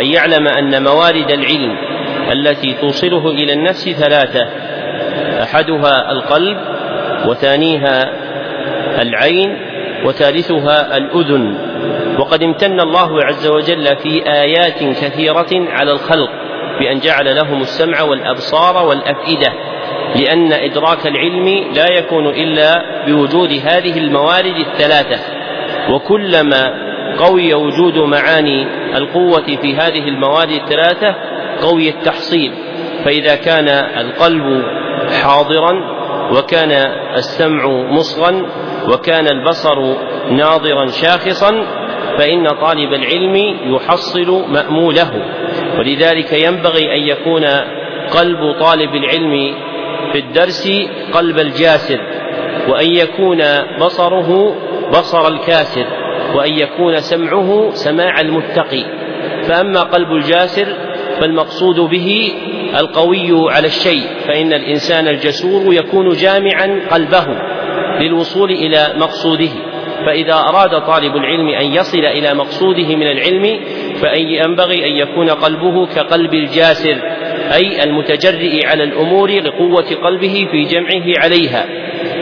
أن 0.00 0.04
يعلم 0.04 0.48
أن 0.48 0.84
موارد 0.84 1.30
العلم 1.30 1.76
التي 2.32 2.74
توصله 2.80 3.30
إلى 3.30 3.52
النفس 3.52 3.88
ثلاثة 3.88 4.48
أحدها 5.42 6.12
القلب 6.12 6.58
وثانيها 7.26 8.12
العين 9.02 9.56
وثالثها 10.04 10.96
الأذن. 10.96 11.70
وقد 12.18 12.42
امتن 12.42 12.80
الله 12.80 13.24
عز 13.24 13.46
وجل 13.46 13.96
في 13.96 14.22
آيات 14.26 14.78
كثيرة 14.78 15.48
على 15.52 15.92
الخلق 15.92 16.30
بأن 16.80 16.98
جعل 17.00 17.36
لهم 17.36 17.60
السمع 17.60 18.02
والأبصار 18.02 18.86
والأفئدة. 18.86 19.52
لأن 20.16 20.52
إدراك 20.52 21.06
العلم 21.06 21.72
لا 21.74 21.86
يكون 21.98 22.26
إلا 22.26 22.84
بوجود 23.06 23.52
هذه 23.52 23.98
الموارد 23.98 24.56
الثلاثة 24.56 25.20
وكلما 25.90 26.90
قوي 27.18 27.54
وجود 27.54 27.98
معاني 27.98 28.66
القوة 28.96 29.56
في 29.62 29.76
هذه 29.76 30.08
الموارد 30.08 30.50
الثلاثة 30.50 31.14
قوي 31.62 31.88
التحصيل 31.88 32.52
فإذا 33.04 33.34
كان 33.34 33.68
القلب 34.06 34.64
حاضرا 35.22 36.00
وكان 36.36 36.70
السمع 37.16 37.66
مصغا 37.68 38.46
وكان 38.92 39.26
البصر 39.26 39.96
ناظرا 40.30 40.86
شاخصا 40.86 41.66
فإن 42.18 42.48
طالب 42.48 42.92
العلم 42.92 43.36
يحصل 43.74 44.44
مأموله. 44.48 45.10
ولذلك 45.78 46.32
ينبغي 46.32 46.94
أن 46.96 47.00
يكون 47.08 47.44
قلب 48.10 48.52
طالب 48.60 48.94
العلم 48.94 49.54
في 50.12 50.18
الدرس 50.18 50.72
قلب 51.12 51.38
الجاسر 51.38 52.00
وأن 52.68 52.92
يكون 52.92 53.38
بصره 53.80 54.56
بصر 54.90 55.28
الكاسر 55.28 55.86
وأن 56.34 56.52
يكون 56.52 57.00
سمعه 57.00 57.70
سماع 57.72 58.20
المتقي. 58.20 58.84
فأما 59.48 59.80
قلب 59.80 60.12
الجاسر 60.12 60.66
فالمقصود 61.20 61.80
به 61.80 62.32
القوي 62.80 63.52
على 63.52 63.66
الشيء 63.66 64.02
فإن 64.26 64.52
الإنسان 64.52 65.08
الجسور 65.08 65.74
يكون 65.74 66.08
جامعا 66.08 66.80
قلبه 66.90 67.26
للوصول 68.00 68.50
إلى 68.50 68.92
مقصوده. 68.96 69.50
فإذا 70.06 70.34
أراد 70.34 70.86
طالب 70.86 71.16
العلم 71.16 71.48
أن 71.48 71.72
يصل 71.72 71.98
إلى 71.98 72.34
مقصوده 72.34 72.96
من 72.96 73.06
العلم 73.10 73.60
فأن 74.02 74.20
ينبغي 74.28 74.86
أن 74.90 74.96
يكون 74.96 75.30
قلبه 75.30 75.86
كقلب 75.86 76.34
الجاسر. 76.34 77.09
أي 77.54 77.84
المتجرئ 77.84 78.66
على 78.66 78.84
الأمور 78.84 79.30
لقوة 79.30 79.86
قلبه 80.04 80.48
في 80.50 80.64
جمعه 80.64 81.22
عليها. 81.24 81.66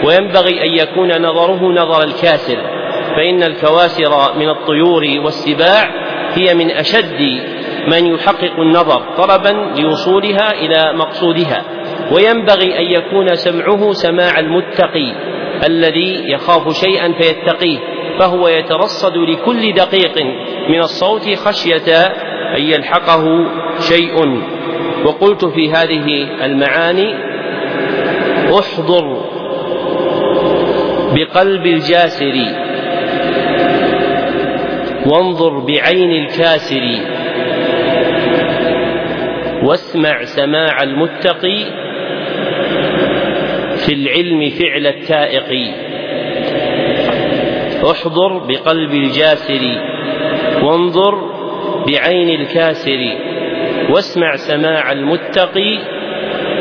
وينبغي 0.04 0.62
أن 0.62 0.78
يكون 0.78 1.22
نظره 1.22 1.72
نظر 1.72 2.04
الكاسر 2.04 2.58
فإن 3.16 3.42
الكواسر 3.42 4.38
من 4.38 4.48
الطيور 4.48 5.04
والسباع 5.24 6.08
هي 6.34 6.54
من 6.54 6.70
أشد 6.70 7.20
من 7.88 8.06
يحقق 8.06 8.60
النظر 8.60 9.02
طلبا 9.16 9.80
لوصولها 9.80 10.52
إلى 10.52 10.92
مقصودها. 10.98 11.64
وينبغي 12.12 12.78
أن 12.78 12.84
يكون 12.84 13.34
سمعه 13.34 13.92
سماع 13.92 14.38
المتقي 14.38 15.12
الذي 15.68 16.32
يخاف 16.32 16.76
شيئا 16.76 17.12
فيتقيه 17.12 17.78
فهو 18.18 18.48
يترصد 18.48 19.16
لكل 19.16 19.72
دقيق 19.72 20.18
من 20.68 20.78
الصوت 20.78 21.34
خشية 21.34 22.06
أن 22.56 22.62
يلحقه 22.62 23.24
شيء. 23.80 24.14
وقلت 25.08 25.44
في 25.44 25.70
هذه 25.70 26.28
المعاني 26.44 27.14
احضر 28.58 29.24
بقلب 31.14 31.66
الجاسر 31.66 32.34
وانظر 35.06 35.58
بعين 35.58 36.10
الكاسر 36.10 36.82
واسمع 39.62 40.24
سماع 40.24 40.82
المتقي 40.82 41.58
في 43.76 43.92
العلم 43.92 44.50
فعل 44.50 44.86
التائق. 44.86 45.74
احضر 47.90 48.38
بقلب 48.38 48.94
الجاسر 48.94 49.62
وانظر 50.62 51.14
بعين 51.86 52.40
الكاسر. 52.40 53.27
واسمع 53.90 54.36
سماع 54.36 54.92
المتقي 54.92 55.78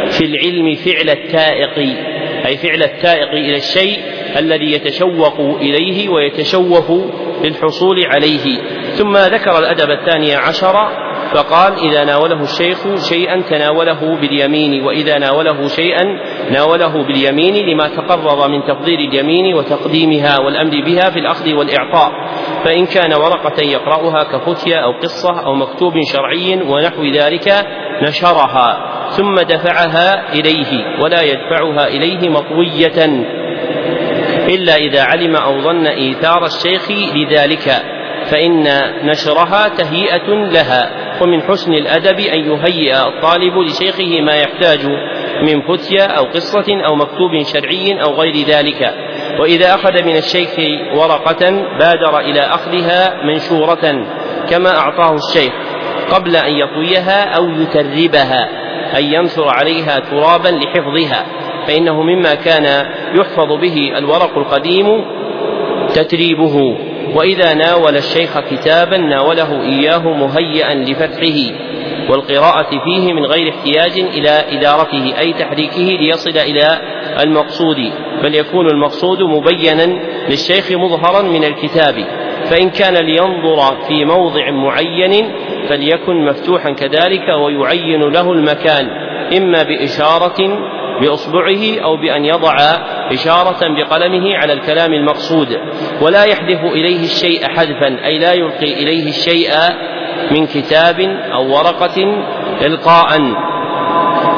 في 0.09 0.25
العلم 0.25 0.75
فعل 0.75 1.09
التائق 1.09 1.77
أي 2.45 2.57
فعل 2.57 2.83
التائق 2.83 3.29
إلى 3.29 3.55
الشيء 3.55 3.99
الذي 4.37 4.71
يتشوق 4.71 5.39
إليه 5.39 6.09
ويتشوف 6.09 6.91
للحصول 7.43 8.05
عليه. 8.05 8.61
ثم 8.93 9.17
ذكر 9.17 9.59
الأدب 9.59 9.91
الثاني 9.91 10.35
عشر 10.35 11.06
فقال 11.33 11.73
إذا 11.89 12.03
ناوله 12.03 12.41
الشيخ 12.41 12.95
شيئا 13.09 13.41
تناوله 13.41 14.15
باليمين 14.15 14.83
وإذا 14.83 15.17
ناوله 15.17 15.67
شيئا 15.67 16.03
ناوله 16.51 17.03
باليمين 17.03 17.55
لما 17.69 17.87
تقرر 17.87 18.47
من 18.47 18.63
تفضيل 18.63 18.99
اليمين 18.99 19.55
وتقديمها 19.55 20.39
والأمر 20.39 20.85
بها 20.85 21.09
في 21.09 21.19
الأخذ 21.19 21.53
والإعطاء. 21.53 22.11
فإن 22.65 22.85
كان 22.85 23.13
ورقة 23.13 23.61
يقرأها 23.63 24.23
كفتية 24.23 24.75
أو 24.75 24.91
قصة 24.91 25.39
أو 25.45 25.53
مكتوب 25.55 25.93
شرعي 26.13 26.55
ونحو 26.55 27.03
ذلك 27.03 27.65
نشرها 28.01 28.97
ثم 29.09 29.35
دفعها 29.35 30.33
إليه 30.33 31.01
ولا 31.03 31.21
يدفعها 31.21 31.87
إليه 31.87 32.29
مطوية 32.29 33.05
إلا 34.47 34.75
إذا 34.75 35.03
علم 35.03 35.35
أو 35.35 35.61
ظن 35.61 35.87
إيثار 35.87 36.45
الشيخ 36.45 36.91
لذلك. 37.15 37.97
فإن 38.25 38.63
نشرها 39.03 39.67
تهيئة 39.67 40.27
لها. 40.27 41.06
ومن 41.21 41.41
حسن 41.41 41.73
الأدب 41.73 42.19
أن 42.19 42.39
يهيئ 42.51 42.95
الطالب 43.07 43.57
لشيخه 43.57 44.21
ما 44.21 44.35
يحتاج 44.35 44.85
من 45.41 45.61
فتية 45.61 46.03
أو 46.03 46.23
قصة 46.23 46.65
أو 46.85 46.95
مكتوب 46.95 47.43
شرعي 47.53 48.03
أو 48.03 48.13
غير 48.13 48.45
ذلك. 48.47 48.93
وإذا 49.39 49.75
أخذ 49.75 50.03
من 50.03 50.17
الشيخ 50.17 50.49
ورقة 50.95 51.49
بادر 51.79 52.19
إلى 52.19 52.41
أخذها 52.41 53.23
منشورة 53.23 54.05
كما 54.49 54.77
أعطاه 54.77 55.15
الشيخ 55.15 55.53
قبل 56.11 56.35
أن 56.35 56.53
يطويها 56.53 57.35
أو 57.37 57.49
يتربها 57.49 58.49
أن 58.97 59.03
ينثر 59.03 59.47
عليها 59.47 59.99
ترابا 59.99 60.47
لحفظها 60.49 61.25
فإنه 61.67 62.01
مما 62.01 62.35
كان 62.35 62.85
يحفظ 63.19 63.53
به 63.61 63.97
الورق 63.97 64.37
القديم 64.37 65.05
تتريبه. 65.93 66.77
وإذا 67.15 67.53
ناول 67.53 67.95
الشيخ 67.95 68.39
كتابا 68.39 68.97
ناوله 68.97 69.61
إياه 69.61 70.13
مهيئا 70.13 70.73
لفتحه 70.73 71.67
والقراءة 72.09 72.69
فيه 72.69 73.13
من 73.13 73.25
غير 73.25 73.49
احتياج 73.49 73.99
إلى 73.99 74.29
إدارته 74.29 75.19
أي 75.19 75.33
تحريكه 75.33 75.81
ليصل 75.81 76.29
إلى 76.29 76.81
المقصود 77.23 77.77
بل 78.23 78.35
يكون 78.35 78.67
المقصود 78.67 79.21
مبينا 79.21 79.85
للشيخ 80.29 80.71
مظهرا 80.71 81.21
من 81.21 81.43
الكتاب 81.43 81.95
فإن 82.49 82.69
كان 82.69 82.93
لينظر 82.93 83.75
في 83.87 84.05
موضع 84.05 84.51
معين 84.51 85.31
فليكن 85.69 86.25
مفتوحا 86.25 86.71
كذلك 86.71 87.29
ويعين 87.29 88.01
له 88.01 88.31
المكان 88.31 88.87
إما 89.37 89.63
بإشارة 89.63 90.59
بإصبعه 91.01 91.83
أو 91.83 91.97
بأن 91.97 92.25
يضع 92.25 92.55
إشارة 93.11 93.59
بقلمه 93.77 94.37
على 94.37 94.53
الكلام 94.53 94.93
المقصود 94.93 95.47
ولا 96.01 96.23
يحذف 96.23 96.63
إليه 96.63 97.03
الشيء 97.03 97.47
حذفا 97.49 98.05
أي 98.05 98.19
لا 98.19 98.33
يلقي 98.33 98.73
إليه 98.73 99.09
الشيء 99.09 99.51
من 100.31 100.47
كتاب 100.47 100.99
أو 101.33 101.55
ورقة 101.55 102.23
إلقاء. 102.61 103.21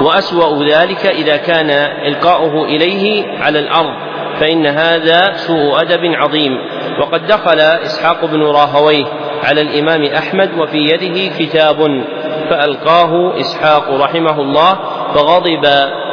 وأسوأ 0.01 0.63
ذلك 0.63 1.05
إذا 1.05 1.37
كان 1.37 1.69
إلقاؤه 2.07 2.65
إليه 2.65 3.25
على 3.39 3.59
الأرض 3.59 3.93
فإن 4.39 4.65
هذا 4.65 5.33
سوء 5.33 5.81
أدب 5.81 6.01
عظيم. 6.03 6.57
وقد 7.01 7.27
دخل 7.27 7.59
إسحاق 7.59 8.25
بن 8.25 8.43
راهويه 8.43 9.05
على 9.43 9.61
الإمام 9.61 10.03
أحمد 10.03 10.49
وفي 10.59 10.77
يده 10.77 11.35
كتاب 11.39 12.03
فألقاه 12.49 13.39
إسحاق 13.39 13.89
رحمه 14.01 14.41
الله 14.41 14.75
فغضب 15.15 15.65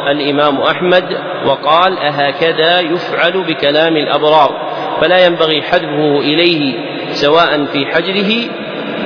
الإمام 0.09 0.61
أحمد 0.61 1.05
وقال 1.47 1.99
أهكذا 1.99 2.81
يفعل 2.81 3.45
بكلام 3.49 3.97
الأبرار 3.97 4.73
فلا 5.01 5.27
ينبغي 5.27 5.63
حذفه 5.63 6.21
إليه 6.21 6.75
سواء 7.13 7.65
في 7.65 7.87
حجره 7.87 8.51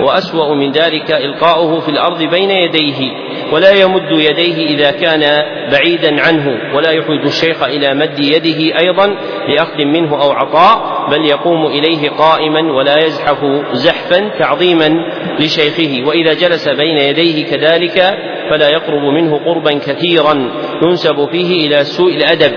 وأسوأ 0.00 0.54
من 0.54 0.72
ذلك 0.72 1.10
إلقاؤه 1.10 1.80
في 1.80 1.88
الأرض 1.88 2.22
بين 2.22 2.50
يديه 2.50 3.12
ولا 3.52 3.70
يمد 3.70 4.10
يديه 4.10 4.66
إذا 4.66 4.90
كان 4.90 5.44
بعيدا 5.72 6.20
عنه 6.20 6.74
ولا 6.74 6.90
يحوج 6.90 7.20
الشيخ 7.24 7.62
إلى 7.62 7.94
مد 7.94 8.18
يده 8.18 8.78
أيضا 8.78 9.16
لأخذ 9.48 9.84
منه 9.84 10.22
أو 10.22 10.30
عطاء 10.30 11.06
بل 11.10 11.24
يقوم 11.24 11.66
إليه 11.66 12.10
قائما 12.10 12.72
ولا 12.72 12.98
يزحف 12.98 13.44
زحفا 13.72 14.28
تعظيما 14.38 14.90
لشيخه 15.38 16.08
وإذا 16.08 16.34
جلس 16.34 16.68
بين 16.68 16.96
يديه 16.96 17.46
كذلك 17.46 18.18
فلا 18.50 18.68
يقرب 18.68 19.02
منه 19.02 19.40
قربا 19.46 19.78
كثيرا. 19.78 20.50
ينسب 20.82 21.28
فيه 21.32 21.66
إلى 21.66 21.84
سوء 21.84 22.14
الأدب 22.14 22.52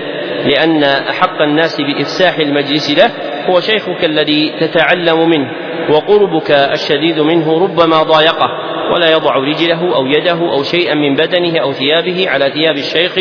لأن 0.46 0.84
أحق 0.84 1.42
الناس 1.42 1.80
بإفساح 1.80 2.38
المجلس 2.38 2.98
له 2.98 3.10
هو 3.46 3.60
شيخك 3.60 4.04
الذي 4.04 4.52
تتعلم 4.60 5.28
منه 5.30 5.50
وقربك 5.90 6.50
الشديد 6.50 7.20
منه 7.20 7.64
ربما 7.64 8.02
ضايقه 8.02 8.50
ولا 8.94 9.12
يضع 9.12 9.36
رجله 9.36 9.96
أو 9.96 10.06
يده 10.06 10.52
أو 10.52 10.62
شيئا 10.62 10.94
من 10.94 11.16
بدنه 11.16 11.58
أو 11.60 11.72
ثيابه 11.72 12.28
على 12.28 12.50
ثياب 12.50 12.76
الشيخ 12.76 13.12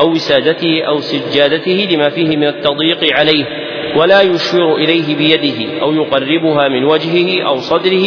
أو 0.00 0.10
وسادته 0.10 0.82
أو 0.88 0.98
سجادته 1.00 1.88
لما 1.90 2.08
فيه 2.08 2.36
من 2.36 2.46
التضييق 2.46 3.16
عليه 3.18 3.44
ولا 3.96 4.22
يشير 4.22 4.76
إليه 4.76 5.16
بيده 5.16 5.82
أو 5.82 5.92
يقربها 5.92 6.68
من 6.68 6.84
وجهه 6.84 7.46
أو 7.46 7.56
صدره 7.56 8.06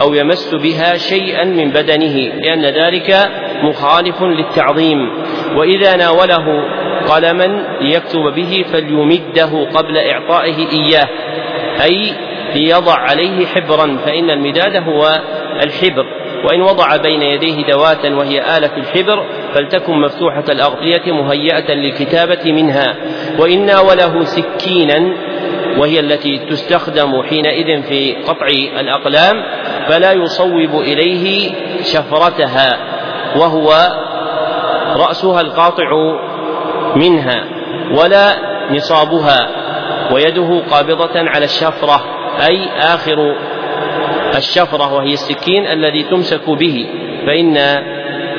أو 0.00 0.14
يمس 0.14 0.54
بها 0.54 0.96
شيئا 0.96 1.44
من 1.44 1.70
بدنه 1.70 2.16
لأن 2.16 2.64
ذلك 2.64 3.30
مخالف 3.62 4.22
للتعظيم. 4.22 4.98
وإذا 5.56 5.96
ناوله 5.96 6.64
قلما 7.08 7.64
ليكتب 7.80 8.20
به 8.36 8.64
فليمده 8.72 9.68
قبل 9.74 9.98
إعطائه 9.98 10.56
إياه. 10.72 11.08
أي 11.82 12.12
ليضع 12.54 12.94
عليه 12.94 13.46
حبرا 13.46 13.96
فإن 13.96 14.30
المداد 14.30 14.76
هو 14.76 15.20
الحبر. 15.62 16.06
وإن 16.44 16.62
وضع 16.62 16.96
بين 16.96 17.22
يديه 17.22 17.66
دواة 17.66 18.14
وهي 18.16 18.56
آلة 18.58 18.76
الحبر 18.76 19.24
فلتكن 19.54 20.00
مفتوحة 20.00 20.44
الأغطية 20.48 21.12
مهيئة 21.12 21.74
للكتابة 21.74 22.52
منها. 22.52 22.96
وإن 23.38 23.66
ناوله 23.66 24.24
سكينا 24.24 25.14
وهي 25.78 26.00
التي 26.00 26.38
تستخدم 26.38 27.22
حينئذ 27.22 27.82
في 27.82 28.14
قطع 28.14 28.46
الأقلام 28.80 29.34
فلا 29.88 30.12
يصوب 30.12 30.80
إليه 30.80 31.50
شفرتها 31.82 32.78
وهو 33.36 33.74
رأسها 34.96 35.40
القاطع 35.40 35.90
منها 36.96 37.44
ولا 37.92 38.36
نصابها 38.70 39.48
ويده 40.12 40.62
قابضة 40.70 41.10
على 41.14 41.44
الشفرة 41.44 42.00
أي 42.48 42.68
آخر 42.78 43.34
الشفرة 44.36 44.94
وهي 44.94 45.12
السكين 45.12 45.66
الذي 45.66 46.02
تمسك 46.02 46.50
به 46.50 46.86
فإن 47.26 47.56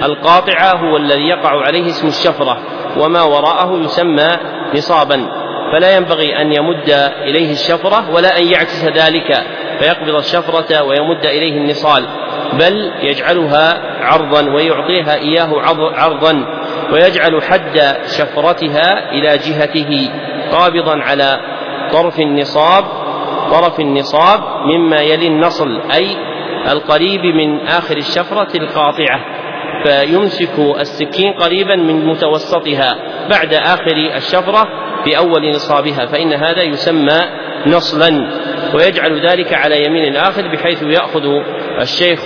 القاطع 0.03 0.75
هو 0.75 0.97
الذي 0.97 1.27
يقع 1.27 1.61
عليه 1.61 1.85
اسم 1.85 2.07
الشفرة 2.07 2.57
وما 2.97 3.23
وراءه 3.23 3.79
يسمى 3.83 4.29
نصابا 4.75 5.31
فلا 5.73 5.95
ينبغي 5.95 6.41
أن 6.41 6.53
يمد 6.53 6.89
إليه 7.21 7.51
الشفرة 7.51 8.09
ولا 8.15 8.37
أن 8.37 8.47
يعكس 8.47 8.85
ذلك 8.85 9.43
فيقبض 9.79 10.15
الشفرة 10.15 10.83
ويمد 10.83 11.25
إليه 11.25 11.57
النصال. 11.57 12.05
بل 12.53 12.91
يجعلها 13.01 13.81
عرضا 14.01 14.49
ويعطيها 14.49 15.15
إياه 15.15 15.49
عرضا 15.95 16.45
ويجعل 16.91 17.41
حد 17.43 17.81
شفرتها 18.05 19.11
إلى 19.11 19.37
جهته 19.37 20.09
قابضا 20.51 20.97
على 21.01 21.39
طرف 21.91 22.19
النصاب 22.19 22.83
طرف 23.51 23.79
النصاب 23.79 24.39
مما 24.65 25.01
يلي 25.01 25.27
النصل 25.27 25.81
أي 25.93 26.07
القريب 26.71 27.25
من 27.25 27.67
آخر 27.67 27.97
الشفرة 27.97 28.57
القاطعة 28.57 29.19
فيمسك 29.83 30.59
السكين 30.79 31.33
قريبا 31.33 31.75
من 31.75 32.05
متوسطها 32.05 32.95
بعد 33.29 33.53
آخر 33.53 33.95
الشفرة 34.15 34.67
في 35.03 35.17
أول 35.17 35.49
نصابها 35.49 36.05
فإن 36.05 36.33
هذا 36.33 36.61
يسمى 36.61 37.19
نصلا. 37.67 38.29
ويجعل 38.75 39.29
ذلك 39.29 39.53
على 39.53 39.85
يمين 39.85 40.03
الآخر 40.03 40.47
بحيث 40.47 40.83
يأخذ 40.83 41.23
الشيخ 41.81 42.19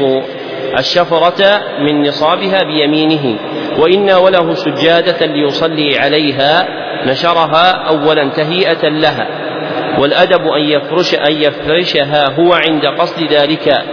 الشفرة 0.79 1.61
من 1.79 2.01
نصابها 2.01 2.59
بيمينه. 2.63 3.39
وإن 3.79 4.11
وله 4.11 4.53
سجادة 4.53 5.25
ليصلي 5.25 5.99
عليها 5.99 6.67
نشرها 7.05 7.71
أولا 7.71 8.29
تهيئة 8.29 8.89
لها. 8.89 9.27
والأدب 9.99 10.47
أن 10.47 10.61
يفرش 10.61 11.15
أن 11.15 11.31
يفرشها 11.31 12.29
هو 12.39 12.53
عند 12.53 12.85
قصد 12.85 13.33
ذلك. 13.33 13.83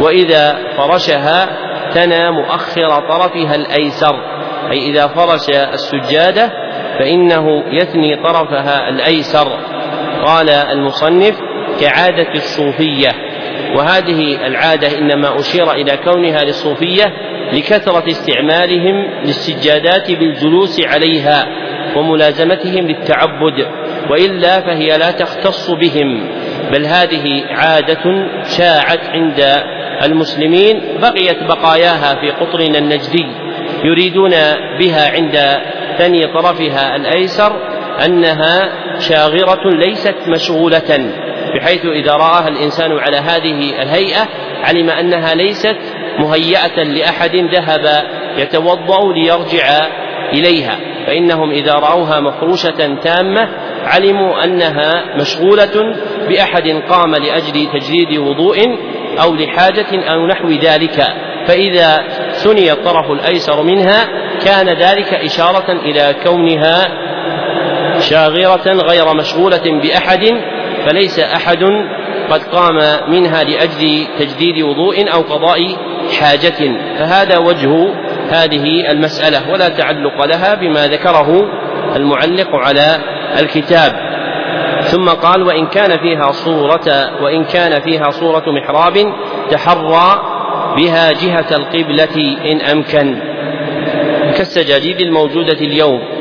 وإذا 0.00 0.58
فرشها 0.76 1.48
تنى 1.94 2.30
مؤخر 2.30 3.08
طرفها 3.08 3.54
الأيسر. 3.54 4.14
أي 4.70 4.90
إذا 4.90 5.06
فرش 5.06 5.48
السجادة 5.50 6.52
فإنه 6.98 7.64
يثني 7.72 8.22
طرفها 8.22 8.88
الأيسر. 8.88 9.48
قال 10.24 10.50
المصنف 10.50 11.51
كعادة 11.80 12.32
الصوفية. 12.34 13.08
وهذه 13.76 14.46
العادة 14.46 14.98
إنما 14.98 15.40
أشير 15.40 15.72
إلى 15.72 15.96
كونها 15.96 16.44
للصوفية 16.44 17.04
لكثرة 17.52 18.10
استعمالهم 18.10 19.10
للسجادات 19.24 20.10
بالجلوس 20.10 20.80
عليها 20.86 21.46
وملازمتهم 21.96 22.86
للتعبد 22.86 23.66
وإلا 24.10 24.60
فهي 24.60 24.98
لا 24.98 25.10
تختص 25.10 25.70
بهم. 25.70 26.28
بل 26.72 26.84
هذه 26.84 27.44
عادة 27.50 28.26
شاعت 28.44 29.00
عند 29.08 29.62
المسلمين 30.02 30.82
بقيت 31.02 31.42
بقاياها 31.42 32.14
في 32.20 32.30
قطرنا 32.30 32.78
النجدي. 32.78 33.26
يريدون 33.84 34.30
بها 34.78 35.12
عند 35.12 35.60
ثني 35.98 36.26
طرفها 36.26 36.96
الأيسر 36.96 37.52
أنها 38.04 38.72
شاغرة 38.98 39.70
ليست 39.70 40.16
مشغولة. 40.28 41.12
بحيث 41.54 41.86
إذا 41.86 42.12
رآها 42.12 42.48
الإنسان 42.48 42.92
على 42.92 43.16
هذه 43.16 43.82
الهيئة 43.82 44.28
علم 44.64 44.90
أنها 44.90 45.34
ليست 45.34 45.76
مهيئة 46.18 46.82
لأحد 46.82 47.36
ذهب 47.36 48.04
يتوضأ 48.36 49.12
ليرجع 49.12 49.86
إليها 50.32 50.78
فإنهم 51.06 51.50
إذا 51.50 51.72
رأوها 51.72 52.20
مفروشة 52.20 52.94
تامة 53.02 53.48
علموا 53.84 54.44
أنها 54.44 55.16
مشغولة 55.16 55.96
بأحد 56.28 56.82
قام 56.88 57.14
لأجل 57.14 57.68
تجديد 57.72 58.18
وضوء 58.18 58.58
أو 59.22 59.34
لحاجة 59.34 60.12
أو 60.14 60.26
نحو 60.26 60.48
ذلك 60.48 61.06
فإذا 61.46 62.06
ثني 62.32 62.72
الطرف 62.72 63.10
الأيسر 63.10 63.62
منها 63.62 64.08
كان 64.44 64.68
ذلك 64.68 65.14
إشارة 65.14 65.72
إلى 65.72 66.14
كونها 66.24 66.88
شاغرة 68.00 68.72
غير 68.72 69.14
مشغولة 69.14 69.80
بأحد 69.82 70.28
فليس 70.86 71.20
أحد 71.20 71.64
قد 72.30 72.42
قام 72.42 72.78
منها 73.08 73.44
لأجل 73.44 74.06
تجديد 74.18 74.62
وضوء 74.62 75.14
أو 75.14 75.20
قضاء 75.20 75.58
حاجة. 76.20 76.78
فهذا 76.98 77.38
وجه 77.38 77.94
هذه 78.30 78.90
المسألة 78.90 79.52
ولا 79.52 79.68
تعلق 79.68 80.24
لها 80.24 80.54
بما 80.54 80.86
ذكره 80.86 81.48
المعلق 81.96 82.56
على 82.56 82.98
الكتاب. 83.40 84.12
ثم 84.84 85.08
قال 85.08 85.42
وإن 85.42 85.66
كان 85.66 85.98
فيها 85.98 86.32
صورة 86.32 87.10
وإن 87.22 87.44
كان 87.44 87.80
فيها 87.80 88.10
صورة 88.10 88.44
محراب 88.46 89.14
تحرى 89.50 90.22
بها 90.76 91.12
جهة 91.12 91.56
القبلة 91.56 92.36
إن 92.52 92.60
أمكن. 92.60 93.18
كالسجاجيد 94.36 95.00
الموجودة 95.00 95.60
اليوم. 95.60 96.11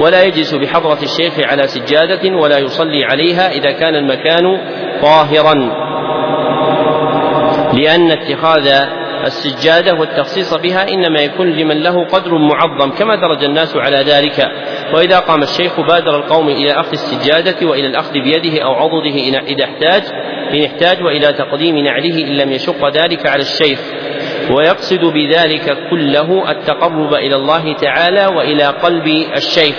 ولا 0.00 0.22
يجلس 0.22 0.54
بحضرة 0.54 0.98
الشيخ 1.02 1.40
على 1.40 1.66
سجادة 1.66 2.36
ولا 2.36 2.58
يصلي 2.58 3.04
عليها 3.04 3.52
إذا 3.52 3.72
كان 3.72 3.94
المكان 3.94 4.58
طاهرا. 5.02 5.54
لأن 7.72 8.10
اتخاذ 8.10 8.68
السجادة 9.26 9.94
والتخصيص 9.94 10.54
بها 10.54 10.88
إنما 10.88 11.20
يكون 11.20 11.50
لمن 11.50 11.82
له 11.82 12.04
قدر 12.04 12.38
معظم 12.38 12.90
كما 12.90 13.14
درج 13.16 13.44
الناس 13.44 13.76
على 13.76 13.96
ذلك. 13.96 14.46
وإذا 14.94 15.18
قام 15.18 15.42
الشيخ 15.42 15.80
بادر 15.80 16.16
القوم 16.16 16.48
إلى 16.48 16.72
أخذ 16.72 16.92
السجادة 16.92 17.66
وإلى 17.66 17.86
الأخذ 17.86 18.12
بيده 18.12 18.62
أو 18.64 18.74
عضده 18.74 19.16
إذا 19.48 19.64
احتاج 19.64 20.02
إن 20.54 20.64
احتاج 20.64 21.02
وإلى 21.02 21.32
تقديم 21.32 21.78
نعله 21.78 22.24
إن 22.24 22.36
لم 22.36 22.52
يشق 22.52 22.88
ذلك 22.88 23.26
على 23.26 23.42
الشيخ. 23.42 23.80
ويقصد 24.56 25.04
بذلك 25.04 25.78
كله 25.90 26.50
التقرب 26.50 27.14
إلى 27.14 27.36
الله 27.36 27.74
تعالى 27.74 28.26
وإلى 28.36 28.64
قلب 28.64 29.06
الشيخ. 29.36 29.76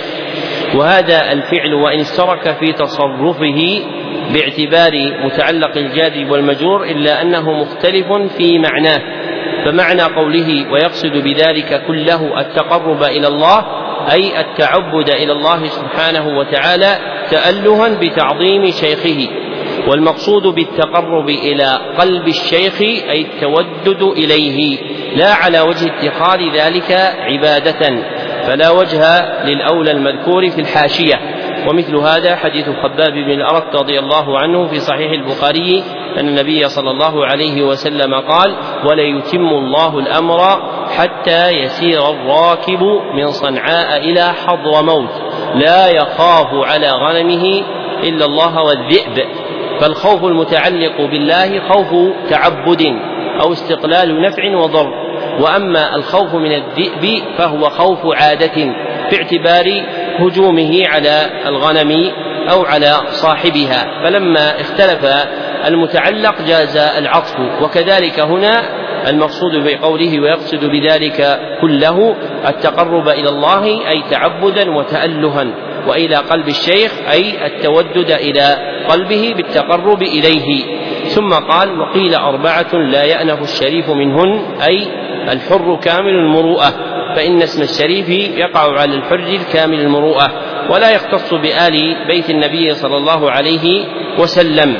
وهذا 0.74 1.32
الفعل 1.32 1.74
وإن 1.74 2.00
اشترك 2.00 2.56
في 2.60 2.72
تصرفه 2.72 3.82
باعتبار 4.34 4.92
متعلق 5.24 5.76
الجار 5.76 6.32
والمجرور 6.32 6.84
إلا 6.84 7.22
أنه 7.22 7.52
مختلف 7.52 8.06
في 8.36 8.58
معناه. 8.58 9.00
فمعنى 9.64 10.02
قوله 10.02 10.72
ويقصد 10.72 11.12
بذلك 11.12 11.82
كله 11.86 12.40
التقرب 12.40 13.02
إلى 13.02 13.28
الله 13.28 13.64
أي 14.12 14.40
التعبد 14.40 15.08
إلى 15.10 15.32
الله 15.32 15.66
سبحانه 15.66 16.38
وتعالى 16.38 16.98
تألها 17.30 17.88
بتعظيم 17.88 18.70
شيخه. 18.70 19.41
والمقصود 19.88 20.42
بالتقرب 20.42 21.28
إلى 21.28 21.78
قلب 21.98 22.28
الشيخ 22.28 22.80
أي 22.80 23.20
التودد 23.20 24.02
إليه. 24.02 24.78
لا 25.16 25.34
على 25.34 25.60
وجه 25.60 25.86
اتخاذ 25.86 26.40
ذلك 26.54 26.92
عبادة. 27.20 28.02
فلا 28.42 28.70
وجه 28.70 29.04
للأولى 29.44 29.90
المذكور 29.90 30.50
في 30.50 30.60
الحاشية. 30.60 31.20
ومثل 31.68 31.96
هذا 31.96 32.36
حديث 32.36 32.66
خباب 32.82 33.12
بن 33.12 33.30
الأرت 33.30 33.76
رضي 33.76 33.98
الله 33.98 34.38
عنه 34.38 34.66
في 34.66 34.80
صحيح 34.80 35.12
البخاري 35.12 35.82
أن 36.18 36.28
النبي 36.28 36.68
صلى 36.68 36.90
الله 36.90 37.26
عليه 37.26 37.62
وسلم 37.62 38.14
قال 38.14 38.56
وليتم 38.84 39.48
الله 39.48 39.98
الأمر 39.98 40.40
حتى 40.98 41.50
يسير 41.50 42.10
الراكب 42.10 42.82
من 43.14 43.26
صنعاء 43.26 43.96
إلى 43.96 44.32
حضرموت. 44.46 45.10
لا 45.54 45.88
يخاف 45.88 46.48
على 46.54 46.90
غنمه 46.90 47.62
إلا 48.02 48.24
الله 48.24 48.62
والذئب. 48.62 49.26
فالخوف 49.80 50.24
المتعلق 50.24 51.00
بالله 51.00 51.60
خوف 51.68 52.14
تعبد 52.30 52.82
أو 53.44 53.52
استقلال 53.52 54.22
نفع 54.22 54.56
وضر. 54.56 54.88
وأما 55.40 55.96
الخوف 55.96 56.34
من 56.34 56.52
الذئب 56.52 57.22
فهو 57.38 57.70
خوف 57.70 57.98
عادة 58.16 58.74
باعتبار 59.10 59.84
هجومه 60.18 60.86
على 60.86 61.30
الغنم 61.46 62.10
أو 62.50 62.64
على 62.64 62.92
صاحبها. 63.06 64.04
فلما 64.04 64.60
اختلف 64.60 65.26
المتعلق 65.66 66.42
جاز 66.42 66.76
العطف. 66.76 67.36
وكذلك 67.62 68.20
هنا 68.20 68.62
المقصود 69.08 69.52
بقوله 69.64 70.20
ويقصد 70.20 70.64
بذلك 70.64 71.40
كله 71.60 72.14
التقرب 72.48 73.08
إلى 73.08 73.28
الله 73.28 73.64
أي 73.88 74.02
تعبدا 74.10 74.70
وتألها. 74.70 75.46
وإلى 75.86 76.16
قلب 76.16 76.48
الشيخ 76.48 76.92
أي 77.12 77.46
التودد 77.46 78.10
إلى 78.10 78.56
قلبه 78.88 79.34
بالتقرب 79.36 80.02
إليه. 80.02 80.64
ثم 81.08 81.30
قال 81.34 81.80
وقيل 81.80 82.14
أربعة 82.14 82.74
لا 82.74 83.04
يأنف 83.04 83.42
الشريف 83.42 83.90
منهن 83.90 84.40
أي 84.68 84.86
الحر 85.32 85.78
كامل 85.82 86.14
المروءة 86.14 86.70
فإن 87.16 87.42
اسم 87.42 87.62
الشريف 87.62 88.08
يقع 88.38 88.80
على 88.80 88.94
الحر 88.94 89.14
الكامل 89.14 89.80
المروءة 89.80 90.32
ولا 90.70 90.90
يختص 90.90 91.34
بآل 91.34 92.06
بيت 92.06 92.30
النبي 92.30 92.74
صلى 92.74 92.96
الله 92.96 93.30
عليه 93.30 93.84
وسلم. 94.18 94.76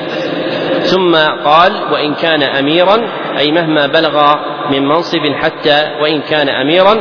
ثم 0.83 1.15
قال 1.45 1.73
وإن 1.93 2.15
كان 2.15 2.43
أميرا 2.43 3.09
أي 3.39 3.53
مهما 3.53 3.87
بلغ 3.87 4.35
من 4.71 4.89
منصب 4.89 5.33
حتى 5.43 5.91
وإن 6.03 6.21
كان 6.21 6.49
أميرا 6.49 6.95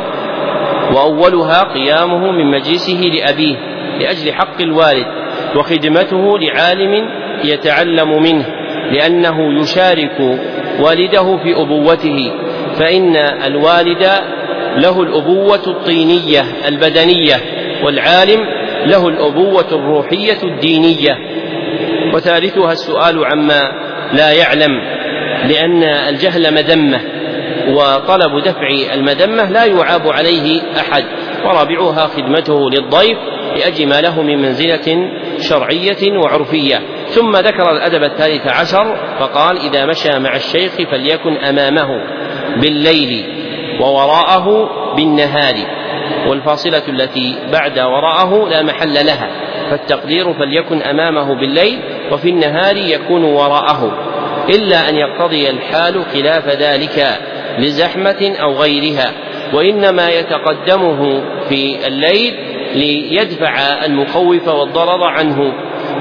وأولها 0.95 1.63
قيامه 1.63 2.31
من 2.31 2.51
مجلسه 2.51 3.01
لأبيه. 3.13 3.70
لأجل 4.01 4.33
حق 4.33 4.61
الوالد 4.61 5.05
وخدمته 5.55 6.37
لعالم 6.39 7.09
يتعلم 7.43 8.23
منه 8.23 8.45
لأنه 8.91 9.61
يشارك 9.61 10.19
والده 10.79 11.37
في 11.37 11.55
أبوته 11.55 12.31
فإن 12.79 13.15
الوالد 13.15 14.09
له 14.77 15.01
الأبوة 15.01 15.61
الطينية 15.67 16.41
البدنية 16.67 17.35
والعالم 17.83 18.39
له 18.85 19.07
الأبوة 19.07 19.67
الروحية 19.71 20.43
الدينية. 20.43 21.17
وثالثها 22.13 22.71
السؤال 22.71 23.25
عما 23.25 23.61
لا 24.13 24.31
يعلم 24.31 24.71
لأن 25.49 25.83
الجهل 25.83 26.53
مذمة 26.53 27.01
وطلب 27.67 28.43
دفع 28.43 28.93
المذمة 28.93 29.51
لا 29.51 29.65
يعاب 29.65 30.07
عليه 30.07 30.61
أحد 30.79 31.03
ورابعها 31.45 32.07
خدمته 32.07 32.69
للضيف 32.69 33.17
لأجل 33.55 33.87
ما 33.87 34.01
له 34.01 34.21
من 34.21 34.41
منزلة 34.41 35.09
شرعية 35.39 36.17
وعرفية. 36.17 36.81
ثم 37.07 37.35
ذكر 37.35 37.71
الأدب 37.71 38.03
الثالث 38.03 38.47
عشر 38.47 38.95
فقال 39.19 39.57
إذا 39.57 39.85
مشى 39.85 40.19
مع 40.19 40.35
الشيخ 40.35 40.71
فليكن 40.91 41.37
أمامه 41.37 41.87
بالليل 42.61 43.25
ووراءه 43.81 44.69
بالنهار. 44.95 45.55
والفاصلة 46.27 46.83
التي 46.87 47.35
بعد 47.51 47.79
وراءه 47.79 48.49
لا 48.49 48.63
محل 48.63 48.93
لها. 48.93 49.29
فالتقدير 49.69 50.33
فليكن 50.33 50.81
أمامه 50.81 51.35
بالليل 51.35 51.79
وفي 52.11 52.29
النهار 52.29 52.77
يكون 52.77 53.23
وراءه 53.23 53.97
إلا 54.49 54.89
أن 54.89 54.95
يقتضي 54.95 55.49
الحال 55.49 56.05
خلاف 56.13 56.47
ذلك 56.47 57.19
لزحمة 57.59 58.35
أو 58.41 58.53
غيرها. 58.53 59.11
وإنما 59.53 60.09
يتقدمه 60.09 61.21
في 61.49 61.87
الليل 61.87 62.50
ليدفع 62.73 63.85
المخوف 63.85 64.47
والضرر 64.47 65.03
عنه 65.03 65.53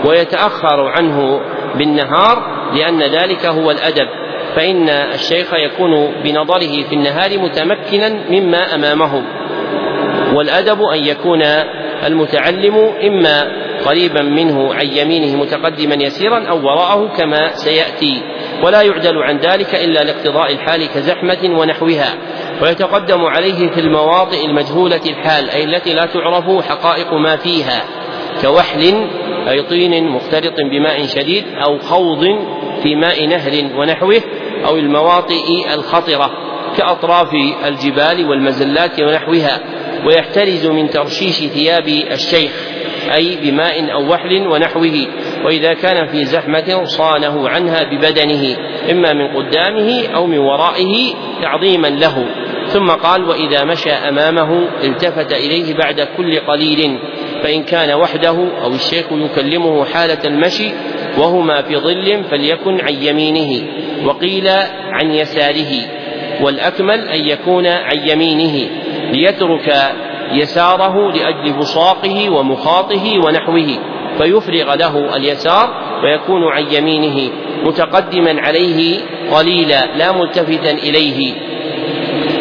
ويتأخر 0.05 0.81
عنه 0.89 1.41
بالنهار 1.75 2.61
لأن 2.75 3.03
ذلك 3.03 3.47
هو 3.47 3.71
الأدب. 3.71 4.09
فإن 4.57 4.89
الشيخ 4.89 5.55
يكون 5.55 6.13
بنظره 6.25 6.83
في 6.89 6.93
النهار 6.93 7.39
متمكنا 7.39 8.09
مما 8.31 8.75
أمامه. 8.75 9.23
والأدب 10.35 10.83
أن 10.83 10.99
يكون 10.99 11.43
المتعلم 12.07 12.77
إما 13.07 13.53
قريبا 13.85 14.23
منه 14.23 14.75
عن 14.75 14.87
يمينه 14.87 15.37
متقدما 15.37 15.95
يسيرا 15.95 16.49
أو 16.49 16.67
وراءه 16.67 17.07
كما 17.17 17.49
سيأتي. 17.55 18.23
ولا 18.63 18.83
يعدل 18.83 19.19
عن 19.19 19.39
ذلك 19.39 19.75
إلا 19.75 20.05
لاقتضاء 20.05 20.53
الحال 20.53 20.87
كزحمة 20.87 21.61
ونحوها. 21.61 22.15
ويتقدم 22.63 23.25
عليه 23.25 23.71
في 23.71 23.81
المواطئ 23.81 24.45
المجهولة 24.47 25.01
الحال 25.07 25.51
أي 25.51 25.65
التي 25.65 25.93
لا 25.95 26.07
تعرف 26.07 26.67
حقائق 26.69 27.15
ما 27.15 27.37
فيها 27.37 27.85
كوحل 28.43 29.09
أي 29.49 29.63
طين 29.63 30.09
مختلط 30.09 30.55
بماء 30.71 31.07
شديد 31.07 31.45
أو 31.65 31.79
خوض 31.79 32.25
في 32.83 32.95
ماء 32.95 33.27
نهر 33.27 33.53
ونحوه 33.79 34.23
أو 34.67 34.77
المواطئ 34.77 35.75
الخطرة 35.75 36.31
كأطراف 36.77 37.29
الجبال 37.65 38.29
والمزلات 38.29 39.01
ونحوها 39.01 39.61
ويحترز 40.07 40.67
من 40.67 40.91
ترشيش 40.91 41.37
ثياب 41.37 41.89
الشيخ 41.89 42.53
أي 43.15 43.37
بماء 43.37 43.93
أو 43.93 44.13
وحل 44.13 44.47
ونحوه 44.49 45.07
وإذا 45.45 45.75
كان 45.75 46.07
في 46.07 46.25
زحمة 46.25 46.85
صانه 46.85 47.49
عنها 47.49 47.83
ببدنه 47.83 48.57
إما 48.91 49.13
من 49.13 49.37
قدامه 49.37 50.09
أو 50.15 50.27
من 50.27 50.39
ورائه 50.39 51.15
تعظيما 51.43 51.89
له. 51.89 52.27
ثم 52.73 52.91
قال 52.91 53.25
وإذا 53.25 53.65
مشى 53.65 53.91
أمامه 53.91 54.69
التفت 54.85 55.33
إليه 55.33 55.75
بعد 55.75 56.09
كل 56.17 56.41
قليل 56.41 56.99
فإن 57.43 57.63
كان 57.63 57.93
وحده 57.95 58.37
أو 58.63 58.75
الشيخ 58.75 59.07
يكلمه 59.13 59.85
حالة 59.85 60.25
المشي 60.25 60.71
وهما 61.19 61.63
في 61.63 61.77
ظل 61.77 62.25
فليكن 62.31 62.81
عن 62.81 62.95
يمينه 62.95 63.67
وقيل 64.05 64.49
عن 64.93 65.11
يساره 65.11 65.73
والأكمل 66.41 67.09
أن 67.09 67.29
يكون 67.29 67.67
عن 67.67 68.09
يمينه 68.09 68.71
ليترك 69.13 69.75
يساره 70.33 71.13
لأجل 71.13 71.53
بصاقه 71.59 72.31
ومخاطه 72.31 73.19
ونحوه 73.27 73.79
فيفرغ 74.19 74.75
له 74.75 75.17
اليسار 75.17 75.91
ويكون 76.05 76.43
عن 76.45 76.67
يمينه 76.73 77.31
متقدما 77.65 78.41
عليه 78.41 79.01
قليلا 79.33 79.97
لا 79.97 80.13
ملتفتا 80.13 80.71
إليه. 80.71 81.50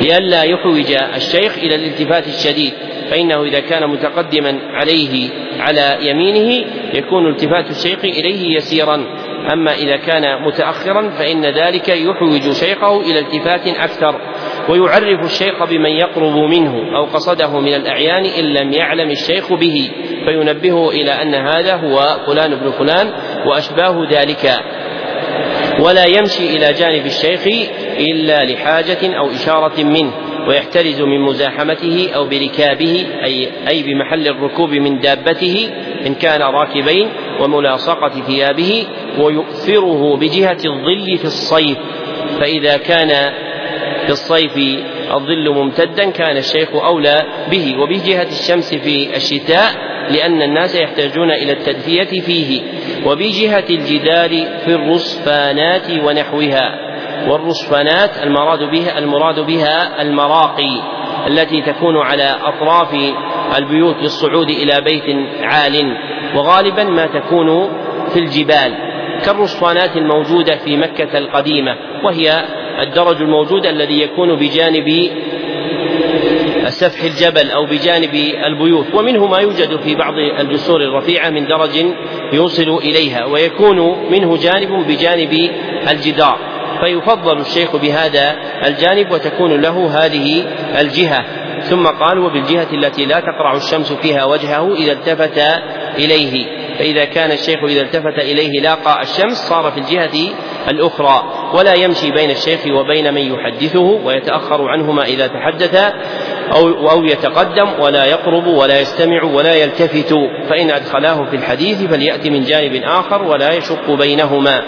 لئلا 0.02 0.44
يحوج 0.44 0.92
الشيخ 1.16 1.58
إلى 1.58 1.76
الالتفات 1.76 2.28
الشديد 2.28 2.74
فإنه 3.10 3.44
إذا 3.44 3.60
كان 3.60 3.90
متقدما 3.90 4.60
عليه 4.72 5.30
على 5.60 5.98
يمينه 6.02 6.66
يكون 6.94 7.30
التفات 7.30 7.70
الشيخ 7.70 8.00
إليه 8.04 8.56
يسيرا. 8.56 9.06
أما 9.54 9.74
إذا 9.74 9.98
كان 9.98 10.44
متأخرا 10.48 11.10
فإن 11.10 11.46
ذلك 11.46 11.90
يحوج 11.90 12.52
شيخه 12.52 13.02
إلى 13.02 13.20
التفات 13.20 13.68
أكثر 13.68 14.22
ويعرف 14.70 15.26
الشيخ 15.26 15.64
بمن 15.64 15.90
يقرب 15.90 16.36
منه 16.36 16.98
أو 16.98 17.06
قصده 17.06 17.60
من 17.60 17.74
الأعيان 17.74 18.26
إن 18.26 18.44
لم 18.44 18.74
يعلم 18.74 19.12
الشيخ 19.12 19.54
به 19.54 19.92
فينبهه 20.26 20.90
إلى 20.90 21.12
أن 21.12 21.36
هذا 21.36 21.76
هو 21.76 22.20
فلان 22.28 22.56
بن 22.56 22.72
فلان 22.72 23.14
وأشباه 23.46 24.08
ذلك. 24.12 24.60
ولا 25.80 26.06
يمشي 26.06 26.58
إلى 26.58 26.74
جانب 26.74 27.06
الشيخ 27.06 27.70
إلا 28.00 28.46
لحاجة 28.46 29.18
أو 29.18 29.32
إشارة 29.32 29.84
منه 29.84 30.12
ويحترز 30.48 31.02
من 31.02 31.20
مزاحمته 31.20 32.10
أو 32.16 32.26
بركابه 32.26 33.06
أي 33.24 33.50
أي 33.68 33.84
بمحل 33.84 34.28
الركوب 34.28 34.70
من 34.70 35.00
دابته 35.00 35.70
إن 36.08 36.14
كان 36.14 36.42
راكبين 36.42 37.10
وملاصقة 37.40 38.22
ثيابه 38.28 38.86
ويؤثره 39.20 40.18
بجهة 40.18 40.58
الظل 40.66 41.18
في 41.18 41.26
الصيف. 41.26 41.78
فإذا 42.40 42.78
كان 42.78 43.34
في 44.06 44.10
الصيف 44.10 44.58
الظل 45.14 45.50
ممتدا 45.50 46.10
كان 46.10 46.38
الشيخ 46.38 46.70
أولى 46.76 47.24
به. 47.52 47.76
وبجهة 47.80 48.28
الشمس 48.28 48.76
في 48.76 49.16
الشتاء 49.16 49.72
لأن 50.10 50.42
الناس 50.42 50.76
يحتاجون 50.76 51.32
إلى 51.32 51.52
التدفية 51.52 52.22
فيه. 52.22 52.62
وبجهة 53.06 53.66
الجدار 53.70 54.30
في 54.66 54.68
الرصفانات 54.68 55.92
ونحوها. 56.04 56.89
والرصفانات 57.28 58.10
المراد 58.24 58.64
بها 58.72 59.00
المراد 59.00 59.40
بها 59.40 60.02
المراقي 60.02 60.82
التي 61.28 61.62
تكون 61.62 61.98
على 61.98 62.36
أطراف 62.44 62.96
البيوت 63.58 63.96
للصعود 64.02 64.50
إلى 64.50 64.82
بيت 64.82 65.16
عال. 65.42 65.98
وغالبا 66.36 66.84
ما 66.84 67.06
تكون 67.06 67.70
في 68.14 68.20
الجبال 68.20 68.74
كالرصفانات 69.26 69.98
الموجودة 69.98 70.58
في 70.58 70.78
مكة 70.78 71.18
القديمة 71.18 71.76
وهي 72.04 72.46
الدرج 72.82 73.22
الموجود 73.22 73.66
الذي 73.66 74.02
يكون 74.02 74.36
بجانب 74.36 75.10
سفح 76.68 77.04
الجبل 77.04 77.52
أو 77.52 77.66
بجانب 77.66 78.16
البيوت. 78.46 78.96
ومنه 78.96 79.28
ما 79.28 79.38
يوجد 79.38 79.80
في 79.80 79.96
بعض 79.96 80.14
الجسور 80.40 80.82
الرفيعة 80.82 81.30
من 81.30 81.48
درج 81.48 81.86
يوصل 82.34 82.78
إليها 82.78 83.26
ويكون 83.26 84.10
منه 84.12 84.38
جانب 84.38 84.88
بجانب 84.88 85.50
الجدار. 85.92 86.38
فيفضل 86.84 87.40
الشيخ 87.40 87.76
بهذا 87.76 88.36
الجانب 88.66 89.12
وتكون 89.12 89.62
له 89.62 90.06
هذه 90.06 90.46
الجهة. 90.80 91.26
ثم 91.62 91.88
قال 91.88 92.20
وبالجهة 92.20 92.68
التي 92.74 93.06
لا 93.06 93.20
تقرع 93.20 93.56
الشمس 93.56 93.94
فيها 93.94 94.26
وجهه 94.26 94.74
إذا 94.74 94.92
التفت 94.92 95.38
إليه. 95.98 96.60
فإذا 96.80 97.06
كان 97.06 97.32
الشيخ 97.32 97.64
إذا 97.64 97.82
التفت 97.82 98.20
إليه 98.20 98.62
لاقى 98.62 99.02
الشمس 99.02 99.38
صار 99.38 99.72
في 99.72 99.80
الجهة 99.80 100.34
الأخرى. 100.70 101.24
ولا 101.54 101.74
يمشي 101.74 102.12
بين 102.12 102.30
الشيخ 102.30 102.60
وبين 102.68 103.14
من 103.14 103.22
يحدثه 103.22 103.80
ويتأخر 103.80 104.68
عنهما 104.68 105.04
إذا 105.04 105.28
تحدث. 105.28 105.94
أو 106.56 106.90
أو 106.90 107.06
يتقدم 107.06 107.70
ولا 107.80 108.06
يقرب 108.06 108.48
ولا 108.48 108.80
يستمع 108.80 109.24
ولا 109.24 109.56
يلتفت. 109.56 110.14
فإن 110.50 110.72
أدخلاه 110.72 111.26
في 111.26 111.36
الحديث 111.36 111.84
فليأتي 111.84 112.30
من 112.30 112.44
جانب 112.44 112.84
آخر 112.84 113.24
ولا 113.24 113.54
يشق 113.54 113.92
بينهما. 113.92 114.62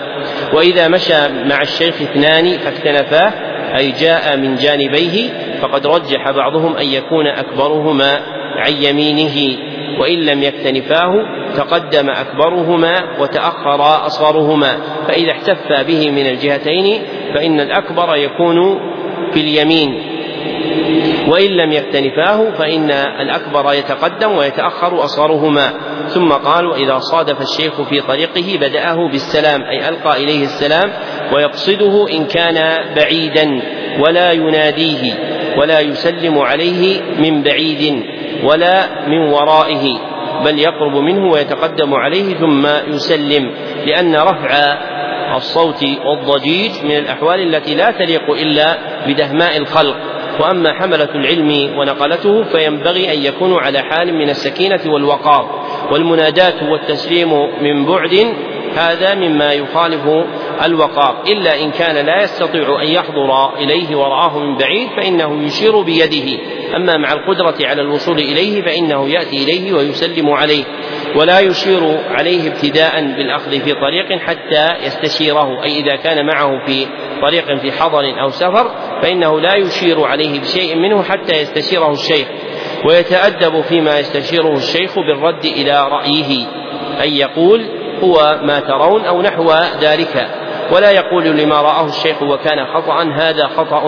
وإذا 0.54 0.88
مشى 0.88 1.28
مع 1.46 1.62
الشيخ 1.62 2.02
اثنان 2.02 2.58
فاكتنفاه 2.58 3.34
أي 3.78 3.92
جاء 3.92 4.38
من 4.38 4.56
جانبيه 4.56 5.30
فقد 5.62 5.88
رجح 5.88 6.32
بعضهم 6.32 6.76
أن 6.76 6.86
يكون 6.86 7.28
أكبرهما 7.28 8.22
عن 8.56 8.74
يمينه. 8.74 9.58
وإن 10.00 10.20
لم 10.20 10.44
يكتنفاه 10.44 11.14
تقدم 11.58 12.10
أكبرهما 12.10 12.96
وتأخر 13.20 14.06
أصغرهما. 14.06 14.78
فإذا 15.08 15.32
احتف 15.32 15.88
به 15.88 16.12
من 16.12 16.28
الجهتين 16.28 17.02
فإن 17.34 17.60
الأكبر 17.60 18.16
يكون 18.16 18.80
في 19.34 19.40
اليمين. 19.40 20.11
وإن 21.28 21.50
لم 21.52 21.72
يكتنفاه 21.72 22.52
فإن 22.52 22.92
الأكبر 22.92 23.74
يتقدم 23.74 24.32
ويتأخر 24.32 25.04
أصغرهما. 25.04 25.74
ثم 26.08 26.32
قال 26.32 26.66
وإذا 26.66 27.00
صادف 27.00 27.42
الشيخ 27.42 27.82
في 27.82 28.02
طريقه 28.02 28.58
بدأه 28.62 29.08
بالسلام 29.12 29.62
أي 29.62 29.90
ألقى 29.90 30.24
إليه 30.24 30.44
السلام 30.44 30.92
ويقصده 31.34 32.08
إن 32.12 32.26
كان 32.26 32.78
بعيدا 32.96 33.62
ولا 34.00 34.32
يناديه 34.32 35.14
ولا 35.58 35.80
يسلم 35.80 36.40
عليه 36.40 37.02
من 37.20 37.44
بعيد 37.44 38.04
ولا 38.44 39.08
من 39.08 39.18
ورائه 39.18 40.00
بل 40.46 40.60
يقرب 40.60 40.96
منه 40.96 41.32
ويتقدم 41.32 41.94
عليه 41.94 42.36
ثم 42.36 42.68
يسلم 42.88 43.52
لأن 43.86 44.16
رفع 44.16 44.78
الصوت 45.36 45.86
والضجيج 46.06 46.72
من 46.84 46.98
الأحوال 46.98 47.56
التي 47.56 47.76
لا 47.76 47.92
تليق 47.92 48.32
إلا 48.32 48.78
بدهماء 49.08 49.58
الخلق. 49.58 49.98
وأما 50.42 50.74
حملة 50.74 51.10
العلم 51.16 51.78
ونقلته 51.78 52.44
فينبغي 52.44 53.14
أن 53.14 53.24
يكونوا 53.24 53.62
على 53.62 53.80
حال 53.80 54.14
من 54.14 54.30
السكينة 54.30 54.80
والوقار 54.86 55.66
والمناداه 55.92 56.72
والتسليم 56.72 57.30
من 57.62 57.86
بعد 57.86 58.34
هذا 58.76 59.16
مما 59.16 59.54
يخالف 59.54 60.02
الوقار. 60.66 61.24
إلا 61.28 61.62
إن 61.62 61.72
كان 61.72 62.06
لا 62.06 62.24
يستطيع 62.24 62.82
أن 62.82 62.88
يحضر 62.88 63.58
إليه 63.58 63.96
ورآه 63.96 64.40
من 64.40 64.58
بعيد 64.58 64.90
فإنه 64.98 65.44
يشير 65.44 65.82
بيده. 65.82 66.40
أما 66.76 66.98
مع 66.98 67.14
القدرة 67.14 67.68
على 67.68 67.82
الوصول 67.82 68.20
إليه 68.20 68.62
فإنه 68.62 69.10
يأتي 69.10 69.44
إليه 69.44 69.74
ويسلم 69.74 70.30
عليه. 70.30 70.64
ولا 71.16 71.40
يشير 71.40 72.00
عليه 72.10 72.48
ابتداء 72.48 73.02
بالأخذ 73.02 73.52
في 73.52 73.74
طريق 73.74 74.20
حتى 74.20 74.86
يستشيره. 74.86 75.64
أي 75.64 75.80
إذا 75.80 75.96
كان 75.96 76.26
معه 76.26 76.66
في 76.66 76.86
طريق 77.22 77.58
في 77.58 77.72
حضر 77.72 78.22
أو 78.22 78.30
سفر 78.30 78.72
فإنه 79.02 79.40
لا 79.40 79.56
يشير 79.56 80.04
عليه 80.04 80.40
بشيء 80.40 80.76
منه 80.76 81.04
حتى 81.04 81.42
يستشيره 81.42 81.92
الشيخ 81.92 82.28
ويتأدب 82.86 83.62
فيما 83.62 84.00
يستشيره 84.00 84.54
الشيخ 84.54 84.96
بالرد 84.96 85.46
إلى 85.46 85.88
رأيه 85.88 86.46
أي 87.02 87.18
يقول 87.18 87.66
هو 88.04 88.40
ما 88.44 88.60
ترون 88.60 89.06
أو 89.06 89.22
نحو 89.22 89.54
ذلك. 89.82 90.28
ولا 90.72 90.92
يقول 90.92 91.24
لما 91.24 91.62
رآه 91.62 91.86
الشيخ 91.86 92.22
وكان 92.22 92.66
خطأ 92.66 93.04
هذا 93.04 93.48
خطأ 93.48 93.84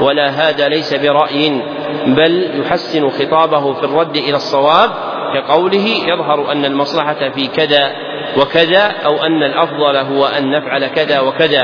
ولا 0.00 0.28
هذا 0.28 0.68
ليس 0.68 0.94
برأي. 0.94 1.62
بل 2.06 2.60
يحسن 2.60 3.08
خطابه 3.08 3.72
في 3.72 3.84
الرد 3.84 4.16
إلى 4.16 4.36
الصواب 4.36 4.90
كقوله 5.34 5.86
يظهر 6.06 6.52
أن 6.52 6.64
المصلحة 6.64 7.30
في 7.30 7.46
كذا 7.46 7.90
وكذا 8.36 8.82
أو 9.04 9.16
أن 9.16 9.42
الأفضل 9.42 9.96
هو 9.96 10.26
أن 10.26 10.50
نفعل 10.50 10.86
كذا 10.86 11.20
وكذا. 11.20 11.62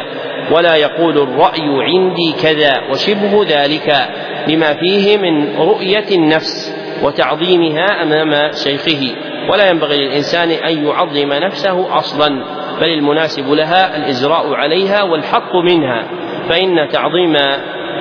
ولا 0.51 0.77
يقول 0.77 1.19
الرأي 1.19 1.69
عندي 1.69 2.35
كذا 2.43 2.73
وشبه 2.91 3.45
ذلك 3.49 4.09
لما 4.49 4.75
فيه 4.75 5.19
من 5.19 5.57
رؤية 5.57 6.05
النفس 6.13 6.75
وتعظيمها 7.03 8.03
أمام 8.03 8.51
شيخه. 8.53 9.15
ولا 9.51 9.71
ينبغي 9.71 9.97
للإنسان 9.97 10.51
أن 10.51 10.87
يعظم 10.87 11.33
نفسه 11.33 11.99
أصلا 11.99 12.45
بل 12.81 12.89
المناسب 12.89 13.51
لها 13.51 13.97
الإجراء 13.97 14.55
عليها 14.55 15.03
والحق 15.03 15.57
منها. 15.57 16.05
فإن 16.49 16.89
تعظيم 16.89 17.37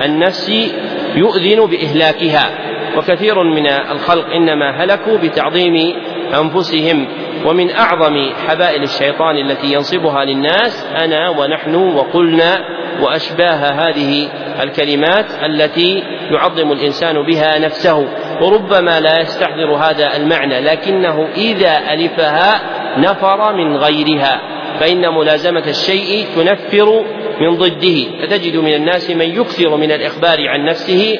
النفس 0.06 0.50
يؤذن 1.16 1.66
بإهلاكها. 1.66 2.50
وكثير 2.98 3.44
من 3.44 3.68
الخلق 3.68 4.26
إنما 4.34 4.84
هلكوا 4.84 5.18
بتعظيم 5.18 5.96
أنفسهم 6.40 7.08
ومن 7.46 7.72
أعظم 7.72 8.30
حبائل 8.48 8.84
الشيطان 8.84 9.38
التي 9.38 9.74
ينصبها 9.74 10.26
للناس 10.26 10.86
أنا 10.96 11.30
ونحن 11.30 11.76
وقلنا 11.76 12.60
وأشباه 13.02 13.72
هذه 13.72 14.30
الكلمات 14.64 15.26
التي 15.46 16.04
يعظم 16.32 16.72
الإنسان 16.72 17.26
بها 17.26 17.60
نفسه 17.60 18.08
وربما 18.42 19.00
لا 19.00 19.20
يستحضر 19.22 19.76
هذا 19.76 20.18
المعنى 20.18 20.60
لكنه 20.60 21.28
إذا 21.36 21.94
ألفها 21.94 22.62
نفر 22.98 23.54
من 23.54 23.78
غيرها 23.78 24.42
فإن 24.80 25.14
ملازمة 25.14 25.64
الشيء 25.68 26.26
تنفر 26.36 27.06
من 27.42 27.56
ضده 27.58 28.22
فتجد 28.22 28.58
من 28.58 28.74
الناس 28.74 29.10
من 29.10 29.26
يكثر 29.26 29.78
من 29.78 29.92
الإخبار 29.92 30.48
عن 30.48 30.66
نفسه 30.66 31.20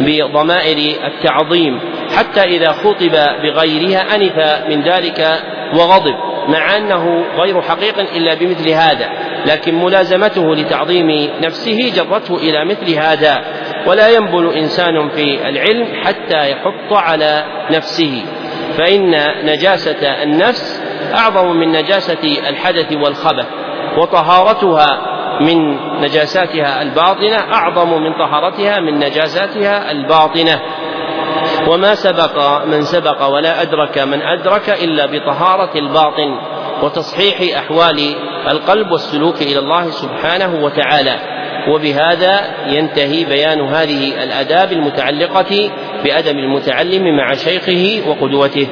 بضمائر 0.00 0.96
التعظيم. 1.06 1.80
حتى 2.16 2.40
إذا 2.40 2.68
خطب 2.68 3.12
بغيرها 3.42 4.14
أنف 4.14 4.66
من 4.68 4.82
ذلك 4.82 5.42
وغضب 5.74 6.14
مع 6.48 6.76
أنه 6.76 7.24
غير 7.38 7.62
حقيق 7.62 7.98
إلا 7.98 8.34
بمثل 8.34 8.68
هذا 8.68 9.08
لكن 9.46 9.74
ملازمته 9.74 10.54
لتعظيم 10.54 11.30
نفسه 11.42 11.92
جرته 11.96 12.36
إلى 12.36 12.64
مثل 12.64 12.94
هذا. 12.94 13.44
ولا 13.86 14.08
ينبل 14.08 14.52
إنسان 14.52 15.08
في 15.08 15.48
العلم 15.48 15.86
حتى 16.04 16.50
يحط 16.50 16.92
على 16.92 17.44
نفسه. 17.70 18.22
فإن 18.78 19.16
نجاسة 19.44 20.22
النفس 20.22 20.82
أعظم 21.14 21.56
من 21.56 21.72
نجاسة 21.72 22.38
الحدث 22.48 22.92
والخبث 22.92 23.46
وطهارتها 23.98 25.14
من 25.40 25.76
نجاساتها 26.00 26.82
الباطنة 26.82 27.36
أعظم 27.36 28.02
من 28.02 28.12
طهارتها 28.12 28.80
من 28.80 28.98
نجاساتها 28.98 29.90
الباطنة. 29.90 30.60
وما 31.68 31.94
سبق 31.94 32.64
من 32.64 32.82
سبق 32.82 33.26
ولا 33.26 33.62
أدرك 33.62 33.98
من 33.98 34.22
أدرك 34.22 34.70
إلا 34.70 35.06
بطهارة 35.06 35.78
الباطن 35.78 36.38
وتصحيح 36.82 37.58
أحوال 37.58 38.14
القلب 38.50 38.90
والسلوك 38.90 39.42
إلى 39.42 39.58
الله 39.58 39.90
سبحانه 39.90 40.64
وتعالى. 40.64 41.16
وبهذا 41.68 42.40
ينتهي 42.66 43.24
بيان 43.24 43.60
هذه 43.60 44.24
الآداب 44.24 44.72
المتعلقة 44.72 45.70
بأدب 46.04 46.38
المتعلم 46.38 47.16
مع 47.16 47.32
شيخه 47.34 48.08
وقدوته. 48.08 48.68